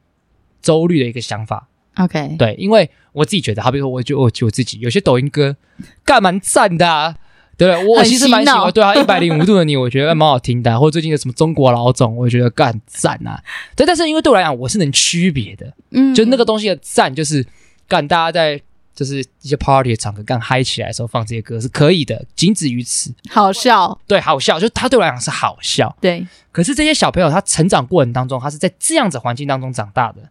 [0.63, 1.69] 周律的一个想法。
[1.97, 5.57] OK，对，因为我自己觉得，好比说，我就我就我自己有些抖音歌，
[6.05, 7.17] 干蛮赞的啊。
[7.59, 13.41] 对，我其实蛮喜欢，对啊， 一百零五度的你，我觉得蛮好听的，或者最近的什么中国老总，我觉得干赞啊。
[13.77, 17.47] 对，但是因为对我来讲，我是能区别的，嗯，就那个东西的赞，就是
[17.87, 18.61] 干大家在
[18.95, 23.15] 就是一些 party 的场合干嗨起来的时候放这些歌是可以的，仅止于此。
[23.29, 26.27] 好笑，对，好笑，就他对我来讲是好笑，对。
[26.51, 30.23] 可是这些小朋友他成长过程当中，他是在这样子环境当中长大的，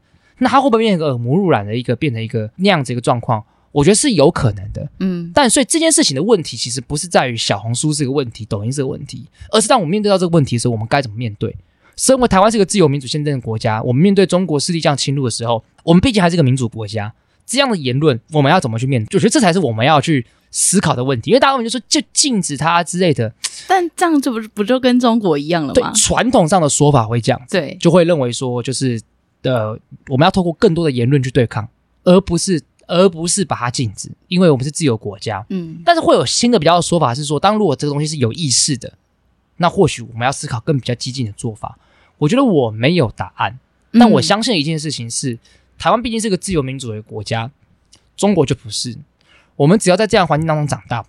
[0.41, 3.41] 那它会不会变成一个耳濡目染的一个，变成一个那样子一个状况？
[3.71, 11.55] 我觉得是有可能的，嗯，但所以这件事情的问题其实不是在于小红书这个问题、抖音这个问题，而是当我们面对到这个问题的时候，我们该怎么面对？
[11.95, 17.13] 身为台湾是一个自由民主宪政的国家，我们面对中国势力这样侵入的时候，我们毕竟还是一个民主国家，
[17.45, 19.17] 这样的言论我们要怎么去面对？
[19.17, 21.29] 我觉得这才是我们要去思考的问题。
[21.29, 23.33] 因为大部分就说就禁止他之类的，
[23.69, 25.73] 但这样就不不就跟中国一样了吗？
[25.75, 28.99] 对，传统上的说法会这样子，对，就会认为说就是
[29.43, 29.77] 呃，
[30.07, 31.69] 我们要透过更多的言论去对抗，
[32.03, 32.63] 而不是。
[32.87, 35.45] 而不是把它禁止，因为我们是自由国家。
[35.47, 38.91] 嗯，但是会有新的比较的说法是说，当如果这个东西是有意识的，
[39.57, 41.77] 那或许我们要思考更比较激进的做法。
[42.17, 43.57] 我觉得我没有答案，
[43.93, 45.39] 但我相信一件事情是，
[45.77, 47.49] 台湾毕竟是个自由民主的国家，
[48.17, 48.97] 中国就不是。
[49.55, 51.05] 我们只要在这样环境当中长大，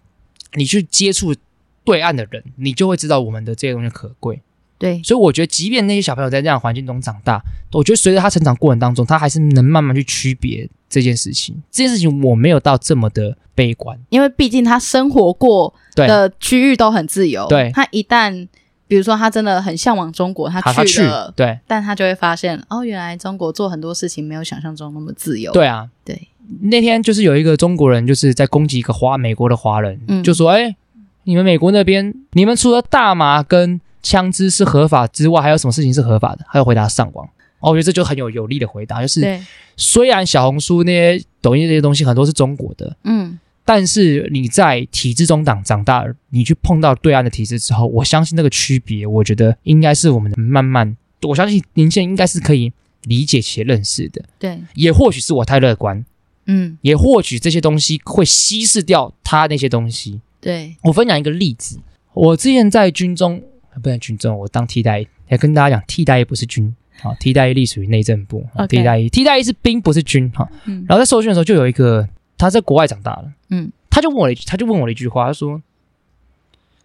[0.55, 1.35] 你去接触
[1.83, 4.41] 对岸的人，你就会知道我们的这些东西可贵。
[4.83, 11.55] 对，所以我觉得，即便那些小朋友在这样的环境中长大，我觉得随着他成长过程当中，他还是能慢慢去区别这件事情。
[11.71, 17.47] 这件事情我没有到这么的悲观，因为毕竟他生活过的区域都很自由。
[17.47, 18.49] 对，他一旦
[18.89, 25.53] 比如说他真的很向往中国，他去了，去，对，但他就会发现哦，原来中国做很多事情没有想象中那么自由。
[25.53, 26.27] 对啊，对。
[26.63, 30.75] 那天就是有一个中国人就是在攻击一个华美国的华人，嗯，就说：“哎，
[31.23, 36.45] 你们美国那边，你们除了大麻跟……”枪支是合法之外，还有什么事情是合法的？
[36.49, 37.27] 还有回答上网
[37.61, 39.41] 哦，我觉得这就很有有力的回答，就是
[39.77, 52.73] 虽然小红书那些、抖音这些东西很多是中国的，嗯，但是你在体制中长长大，你去碰到对岸的体制之后，我相信那个区别，我觉得应该是我们慢慢，我相信您现在应该是可以
[53.05, 54.23] 理解且认识的。
[54.39, 56.05] 对，也或许是我太乐观，
[56.47, 60.21] 嗯，也或许这些东西会稀释掉他那些东西。
[60.41, 61.79] 对，我分享一个例子，
[62.13, 63.41] 我之前在军中，
[63.81, 68.67] 不能军中，我当替代役，来跟大家讲，替代役不是军，啊，替代役隶属于内政部，okay.
[68.67, 72.09] 替代役，替代役是兵，不是军，哈，嗯，然后在受训的时候就有一个。
[72.39, 75.63] 他在国外长大了，嗯，他就问我他就问我了一句话，他说：“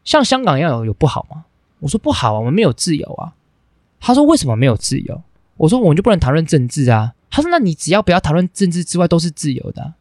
[0.05, 1.45] 像香港一样有有不好吗？”
[1.81, 3.33] 我说：“不好啊，我们没有自由啊。”
[3.99, 5.23] 他说：“为什么没有自由？”
[5.57, 9.95] 我说：“我们就不能谈论政治啊？”他说：“那你只要不要谈论政治之外，都是自由的啊。”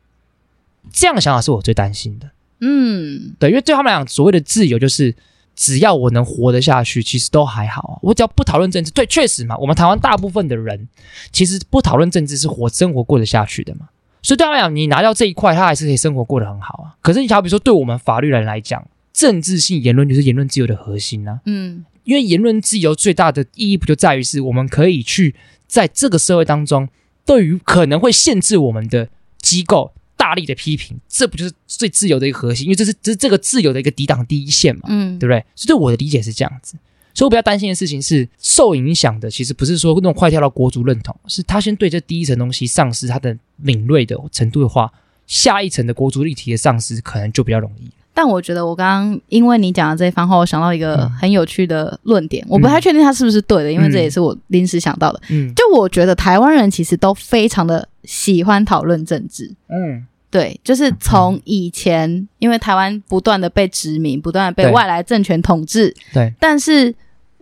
[0.92, 2.30] 这样的想法是我最担心的。
[2.60, 5.14] 嗯，对，因为对他们来讲，所谓的自由就是
[5.56, 7.98] 只要我能活得下去，其实都还好啊。
[8.02, 10.86] 我只要不讨论政治，对，确实嘛，我们台湾大部分的人
[11.32, 13.88] 其实不讨论政治是活生活过得下去的嘛。
[14.22, 16.94] 所以对他来讲，你拿掉这一块，他还是可以生活过得很好啊。
[17.00, 21.40] 可是你好比说，对我们法律人来讲，政治性言论就是言论自由的核心呐、啊。
[21.46, 25.34] 嗯，因为言论自由最大的意义不就在于是我们可以去
[25.66, 26.88] 在这个社会当中，
[27.24, 29.08] 对于可能会限制我们的
[29.40, 29.92] 机构
[30.26, 32.66] 大力的批评，这不就是最自由的一个核心？
[32.66, 34.82] 因为这是这是这个自由的一个抵挡第一线嘛。
[34.88, 35.38] 嗯，对不对？
[35.54, 36.74] 所以对我的理解是这样子。
[37.14, 44.92] 所以我比较担心的事情是，受影响的其实不是说那种快跳到国足认同，是他先对这第一层东西丧失他的敏锐的程度的话，
[45.28, 47.88] 下一层的国足议题的丧失可能就比较容易。
[48.12, 55.20] 但我觉得我刚刚因为你讲的这一番话，我想到一个很有趣的论点，嗯、我不太确定他是不是对的，因为这也是我临时想到的。
[55.28, 59.54] 嗯，就我觉得台湾人其实都非常的喜欢讨论政治。
[59.68, 60.06] 嗯，
[60.36, 65.94] 对，就是从以前，因为台湾不断的被殖民，不断的被外来政权统治。
[66.12, 66.94] 对，但是。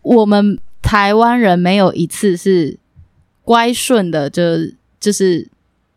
[0.05, 2.79] 我们台湾人没有一次是
[3.43, 4.43] 乖顺的，就
[5.01, 5.49] 就是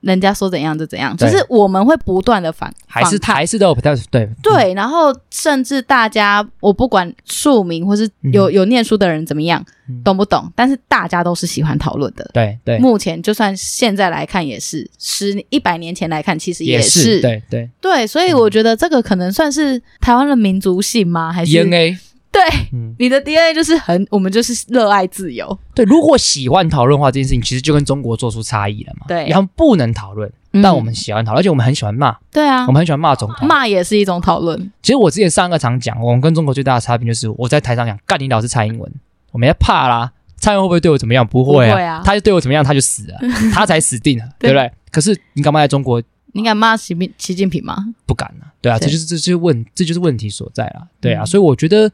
[0.02, 10.52] 人家说怎样就怎样，就是我们会不断的反，还是还是都有对对对，然后甚至大家我不管庶民或是有有念书的人怎么样，嗯，懂不懂？
[10.56, 12.78] 但是大家都是喜欢讨论的，对对。
[12.78, 21.34] 目前就算现在来看也是，十一百年前来看其实也是，也是对对对，所以我觉得这个可能算是台湾的民族性吗？
[21.34, 21.98] 还是 DNA？
[22.38, 25.58] 对，嗯，你的 DNA 就是很，我们就是热爱自由。
[25.74, 29.06] 对，如果喜欢讨论的话，这件事情其实就跟中国做出差异了嘛。
[29.08, 30.32] 对，然后不能讨论，
[30.62, 32.16] 但我们喜欢讨论，而且我们很喜欢骂。
[32.32, 34.72] 对啊，我们很喜欢骂总统，骂也是一种讨论。
[34.82, 38.92] 其实我之前上个场讲，我们跟中国最大的差别就是，我在台上讲干你老是蔡英文，
[39.32, 41.26] 我没怕啦，蔡英文会不会对我怎么样？
[41.26, 43.18] 不会啊，会啊，他就对我怎么样，他就死了，
[43.54, 44.72] 他才死定了，对，对不对？
[44.92, 46.02] 可是你敢骂在中国？
[46.38, 47.94] 你敢骂习近习近平吗？
[48.06, 51.92] 不敢啊，对啊，这就是这就是问，这就是问题所在啊，对啊，所以我觉得。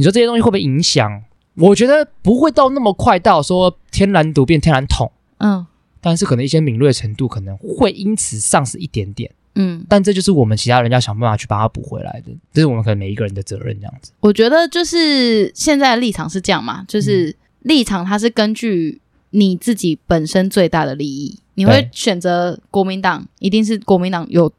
[0.00, 1.24] 你说这些东西会不会影响？
[1.56, 5.66] 我觉得不会到那么快到说天然独变天然统，嗯，
[6.00, 14.12] 但是可能一些敏锐程度可能会因此丧失一点点，嗯，但这就是我们其他人要想办法去把它补回来的，这是我们可能每一个人的责任，这样子。
[14.20, 19.00] 我觉得就是现在的立场是这样嘛，就是立场它是根据
[19.30, 24.50] 你自己本身最大的利益，你会选择国民党，一定是国民党有。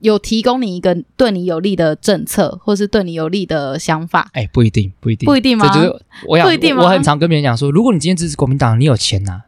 [0.00, 4.28] 有提供你一个对你有利的政策，或是对你有利的想法？
[4.34, 5.66] 哎、欸，不一定，不一定，不一定吗？
[5.72, 6.82] 这就是我想，不一定吗？
[6.82, 9.40] 我，我很常跟别人讲说，如果你今天支持国民党，你有钱呐、啊，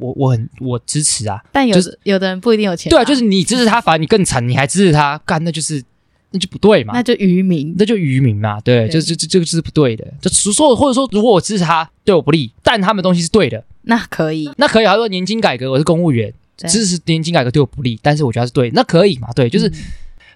[0.00, 1.40] 我我很我支持啊。
[1.52, 2.90] 但有、就是、有的人不一定有钱、啊。
[2.90, 5.80] 对啊，就是你支持他，反而你更惨，你还支持他，干那就是
[6.32, 8.60] 那就不对嘛，那就愚民，那就愚民嘛。
[8.60, 10.04] 对，对就就就这个是不对的。
[10.20, 14.84] 就说或者说，如果我支持他对我不利，但他们东西是对的，那可以，那可以。
[14.84, 16.34] 他说年金改革，我是公务员，
[16.68, 19.28] 支持年金改革对我不利，但是我觉得是对，那可以嘛？
[19.34, 19.68] 对，就是。
[19.68, 19.72] 嗯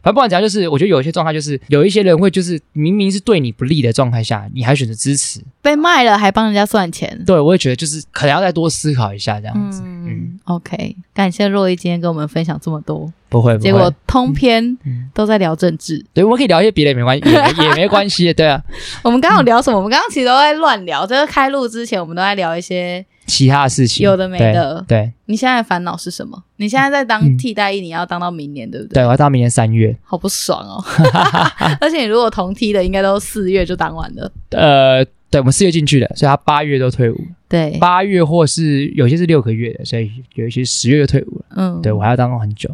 [0.02, 7.24] 反正不管怎样，就是我觉得有一些状态，就是有一些人会，就是明明是对你不利的状态下，你还选择支持，被卖了还帮人家算钱。
[7.26, 9.82] 对，我也觉得就是可能要再多思考一下这样子。
[9.84, 13.12] 嗯，嗯，OK，感谢若依今天跟我们分享这么多。
[13.28, 14.78] 不会，不会，结果通篇
[15.12, 15.96] 都在聊政治。
[15.96, 17.34] 嗯、对，我们可以聊一些别的也没关系，也，
[17.66, 18.32] 也没关系。
[18.32, 18.62] 对啊，
[19.02, 19.76] 我们刚刚聊什么？
[19.76, 23.04] 我们刚刚其实都在乱聊，就是开录之前，我们都在聊一些。
[23.26, 25.02] 其他的事情有的没的，对。
[25.02, 26.40] 对，你现在的烦恼是什么？
[26.56, 28.94] 你现在在当替代役，你要当到明年，嗯、对不对？
[28.94, 30.82] 对，我要到明年三月，好不爽哦！
[31.80, 34.30] 而且你如果同梯的，应该都四月就当完了。
[34.50, 37.20] 呃，对，我们四月进去的，所以他八月都退伍。
[37.48, 41.44] 对，八月或是有些是六个月的，所以有一些十月就退伍了。
[41.56, 42.70] 嗯，对，我还要当很久。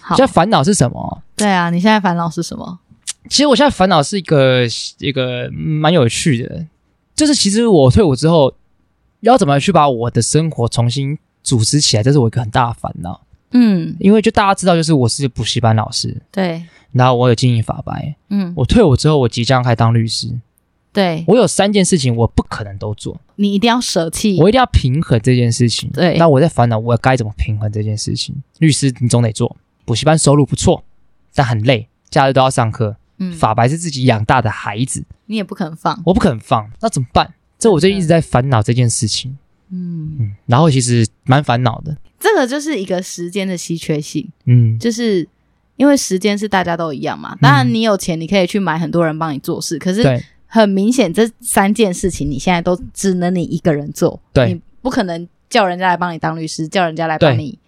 [0.00, 1.22] 好，现在烦恼是什么？
[1.36, 2.78] 对啊，你现在烦恼是什么？
[3.28, 4.62] 其实我现在烦恼是一个
[4.98, 6.64] 一个蛮有趣的，
[7.14, 8.54] 就是其实我退伍之后。
[9.20, 12.02] 要怎么去把我的生活重新组织起来？
[12.02, 13.20] 这是我一个很大的烦恼。
[13.52, 16.62] 嗯，因为就大家知道，就是我是补习班老师，对。
[16.92, 18.52] 然后我有经营法白，嗯。
[18.56, 20.28] 我退伍之后，我即将开当律师，
[20.92, 21.24] 对。
[21.26, 23.18] 我有三件事情，我不可能都做。
[23.36, 25.90] 你一定要舍弃，我一定要平衡这件事情。
[25.90, 26.16] 对。
[26.18, 28.34] 那我在烦恼，我该怎么平衡这件事情？
[28.58, 30.84] 律师你总得做，补习班收入不错，
[31.34, 32.96] 但很累，假日都要上课。
[33.18, 37.34] 嗯，法白是自己养大的孩子，你也不肯放，我不肯放，那怎么办？
[37.58, 39.36] 这我就一直在烦恼这件事情。
[39.70, 41.96] 嗯嗯，然后其实蛮烦恼的。
[42.18, 44.26] 这个就是一个时间的稀缺性。
[44.46, 45.28] 嗯，就是
[45.76, 47.36] 因为时间是大家都一样嘛。
[47.40, 49.78] 当然，你有钱，你可以去买很多人帮你做事。
[49.78, 50.02] 可是
[50.46, 54.20] 很明显，这三件事情你现在都只能你一个人做。
[54.32, 57.58] 对，你不可能叫人家来帮你当律师，叫人家来帮你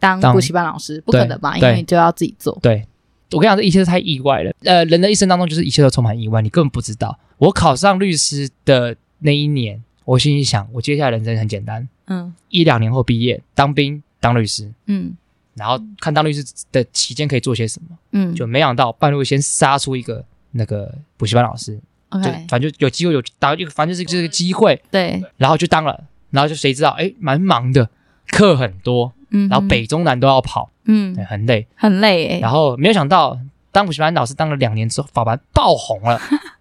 [0.00, 1.56] 当补习班老师，不可能吧？
[1.56, 2.58] 因为你就要自己做。
[2.60, 2.84] 对。
[3.32, 4.52] 我跟你讲，这一切都太意外了。
[4.62, 7.18] 呃，人的一生当中，就是一切都充满意外，你根本不知道。
[7.38, 8.94] 我考上律师的
[9.24, 15.16] 那一年，我心里想，我接下来人生很简单，嗯，一两年后毕业，当兵当律师，嗯，
[15.54, 20.22] 然后看当律师的期间可以做些什么，嗯，就没想到半路先杀出一个
[20.52, 21.80] 那个补习班老师.
[22.22, 27.90] 就反正就有机会有当一个，反正就是这个机会，对，然后就当了，然后就谁知道，哎，蛮忙的，
[28.28, 29.12] 课很多。
[29.30, 32.40] 嗯，然后北中南都要跑，嗯，很累，很累欸。
[32.40, 33.36] 然后没有想到，
[33.72, 36.20] 当补习班老师当了两年之后，法白爆红了。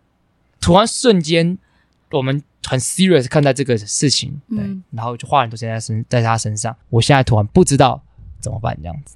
[0.59, 1.59] 突然瞬间，
[2.13, 4.59] 我们很 serious 看待这个事情，对，
[4.91, 6.75] 然后就花很多钱在身在他身上。
[6.89, 8.01] 我现在突然不知道
[8.39, 9.15] 怎么办，这样子。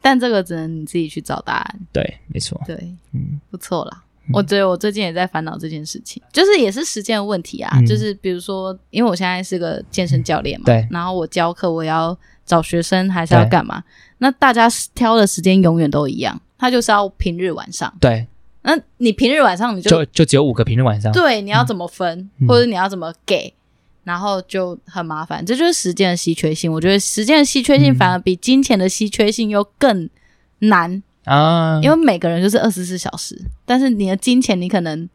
[0.00, 1.80] 但这个只能你自己去找答案。
[1.92, 2.60] 对，没错。
[2.66, 2.76] 对，
[3.12, 4.04] 嗯，不错啦。
[4.32, 7.82] 我觉得我最近也在烦恼这件事情，就是也是时间的问题啊。
[7.86, 12.16] 就是比如说，因为我现在是个健身教练嘛，对，然后我教课，我要。
[12.46, 13.82] 找学生还是要干嘛？
[14.18, 17.90] 那大家挑的时间永远都一样，他就是要平日晚上。
[17.98, 18.28] 对，
[18.64, 21.12] 那你平日晚上你就就就只有五个平日晚上。
[21.12, 23.54] 对，你要怎么分，嗯、或者你要怎么给，
[24.02, 25.44] 然后就很麻烦。
[25.46, 26.72] 这就是时间的稀缺性。
[26.72, 30.10] 我觉得时间的稀缺性反而比金钱的稀缺性又更
[30.58, 35.08] 难啊，因为每个人就是二十四小时，但是你的金钱你可能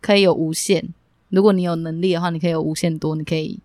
[0.00, 0.86] 可以有无限，
[1.30, 3.58] 如果你有能力的话，你可以有无限多，你可以，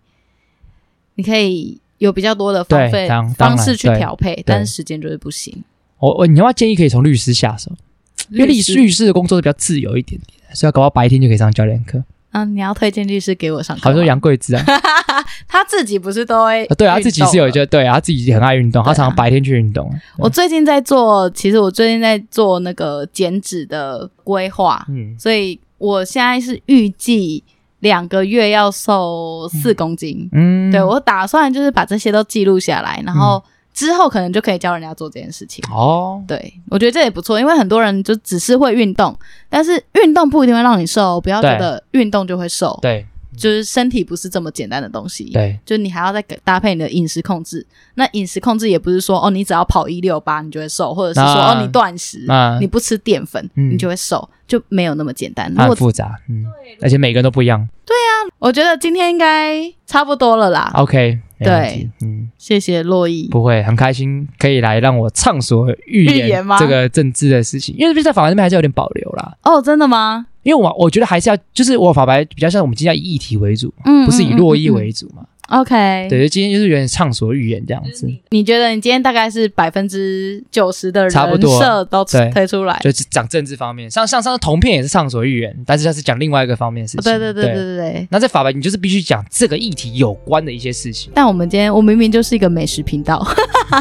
[1.14, 1.80] 你可以。
[1.98, 3.08] 有比较多的方费
[3.38, 5.62] 方式去调配，但是时间就是不行。
[5.98, 7.70] 我我你要建议可以从律师下手，
[8.30, 12.02] 因为律师律师的工作是比较自由一点点，所以搞到白天就可以上教练课。
[12.32, 13.82] 嗯，你要推荐律师给我上课？
[13.84, 14.64] 好像说杨贵枝啊，
[15.46, 16.66] 他自己不是都会？
[16.76, 19.88] 对啊，他自己是有一些对啊，他自己很爱运动，他常常白天去运动。
[20.18, 27.42] 我最近在做，其实我最近在做那个减脂的规划，嗯，所以我现在是预计。
[27.80, 33.44] 两个月要瘦四公斤，嗯，对，我打算就是把这些都记录下来，然后
[33.74, 35.62] 之后可能就可以教人家做这件事情。
[35.70, 39.14] 哦，对，我觉得这也不错，因为很多人就只是会运动，
[39.50, 42.78] 但是运动不一定会让你瘦，不要觉得运动就会瘦。
[42.80, 43.04] 对。
[43.36, 47.66] 就是身体不是这么简单的东西，对，就你还要再搭配你的饮食控制。
[47.96, 52.24] 那饮食控制也不是说哦，你只要跑一六八你就会瘦，或者是说哦，你断食，
[52.60, 56.46] 你不吃淀粉你就会瘦，就没有那么简单，很复杂，嗯，
[56.80, 57.68] 而且每个人都不一样。
[57.84, 60.70] 对啊，我觉得今天应该差不多了啦。
[60.76, 69.36] OK，对，嗯，谢谢洛伊，不会很开心可以来让我畅所欲言这个政治的事情，因为在法白那边还是有点保留啦。
[69.42, 70.26] 哦，真的吗？
[70.42, 75.26] 因为我我觉得还是要，就是我法白比较像我们今天以议题为主，嗯，不是以洛伊为主嘛。
[75.48, 78.08] OK，对，今天就是有点畅所欲言这样子。
[78.30, 87.02] 你觉得你今天大概是百分之九十的人设都推出来，就是讲政治方面，像像上次同片也是畅所欲言，但是他是讲另外一个方面的事情。
[87.02, 88.08] 对对对对对对。
[88.10, 91.12] 那在法白，你就是必须讲这个议题有关的一些事情。
[91.14, 93.26] 但我们今天我明明就是一个美食频道，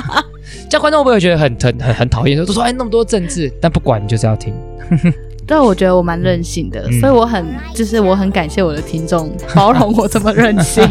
[0.69, 2.37] 这样观众会不会觉得很很很很讨厌？
[2.37, 4.53] 都说哎那么多政治，但不管你就是要听。
[5.47, 10.83] 但我觉得我蛮任性的，嗯、所以我很就是我很感谢我的听众包容我这么任性，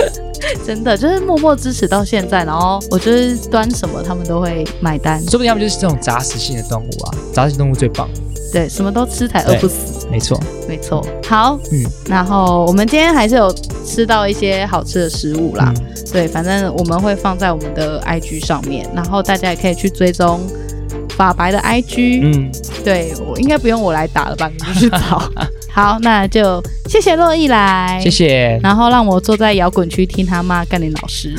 [0.66, 2.44] 真的就是默默支持到现在。
[2.44, 8.08] 然后我就是端什么他们都会买单，说不定他们就是这种杂食性的动物啊，杂食动物最棒。
[8.52, 10.06] 对，什么都吃才饿不死。
[10.10, 10.38] 没错，
[10.68, 11.02] 没错。
[11.26, 13.50] 好，嗯，然后我们今天还是有
[13.86, 15.72] 吃到一些好吃的食物啦。
[15.74, 20.40] 嗯、对，反正我们会放在我们的 IG 上面，然后大家也可以去追踪。
[21.16, 22.50] 法白的 IG，嗯，
[22.84, 24.50] 对，我应该不用我来打了吧？
[24.56, 25.22] 你去找。
[25.74, 28.60] 好，那就谢谢洛伊来，谢谢。
[28.62, 31.34] 然后让我坐在摇滚区听他骂干林老师。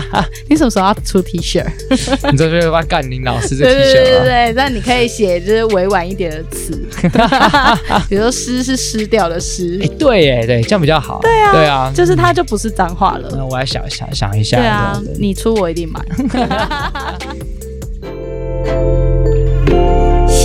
[0.46, 1.64] 你什么时候要出 T 恤？
[2.30, 3.74] 你这边骂干林老师这 T 恤？
[3.74, 6.86] 对对对对，那你可以写就是委婉一点的词，
[8.10, 9.80] 比如说湿是湿掉的湿。
[9.82, 11.20] 哎，对耶，对，这样比较好。
[11.22, 13.30] 对啊，对啊，就是它就不是脏话了。
[13.34, 14.58] 那我来想想想一下。
[14.58, 16.04] 对啊，你出我一定买。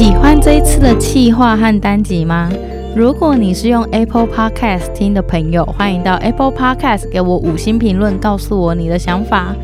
[0.04, 2.52] 喜欢这一次的企划和单集吗？
[2.94, 9.56] 如果你是用 Apple Podcast 听的朋友，欢迎到 Apple Podcast 给我五星评论，告诉我你的想法。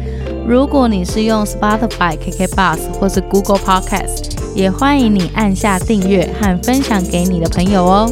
[0.48, 8.10] 如果你是用 Spotify、KK Bus 或是 Google Podcast，也欢迎你按下订阅和分享给你的朋友哦。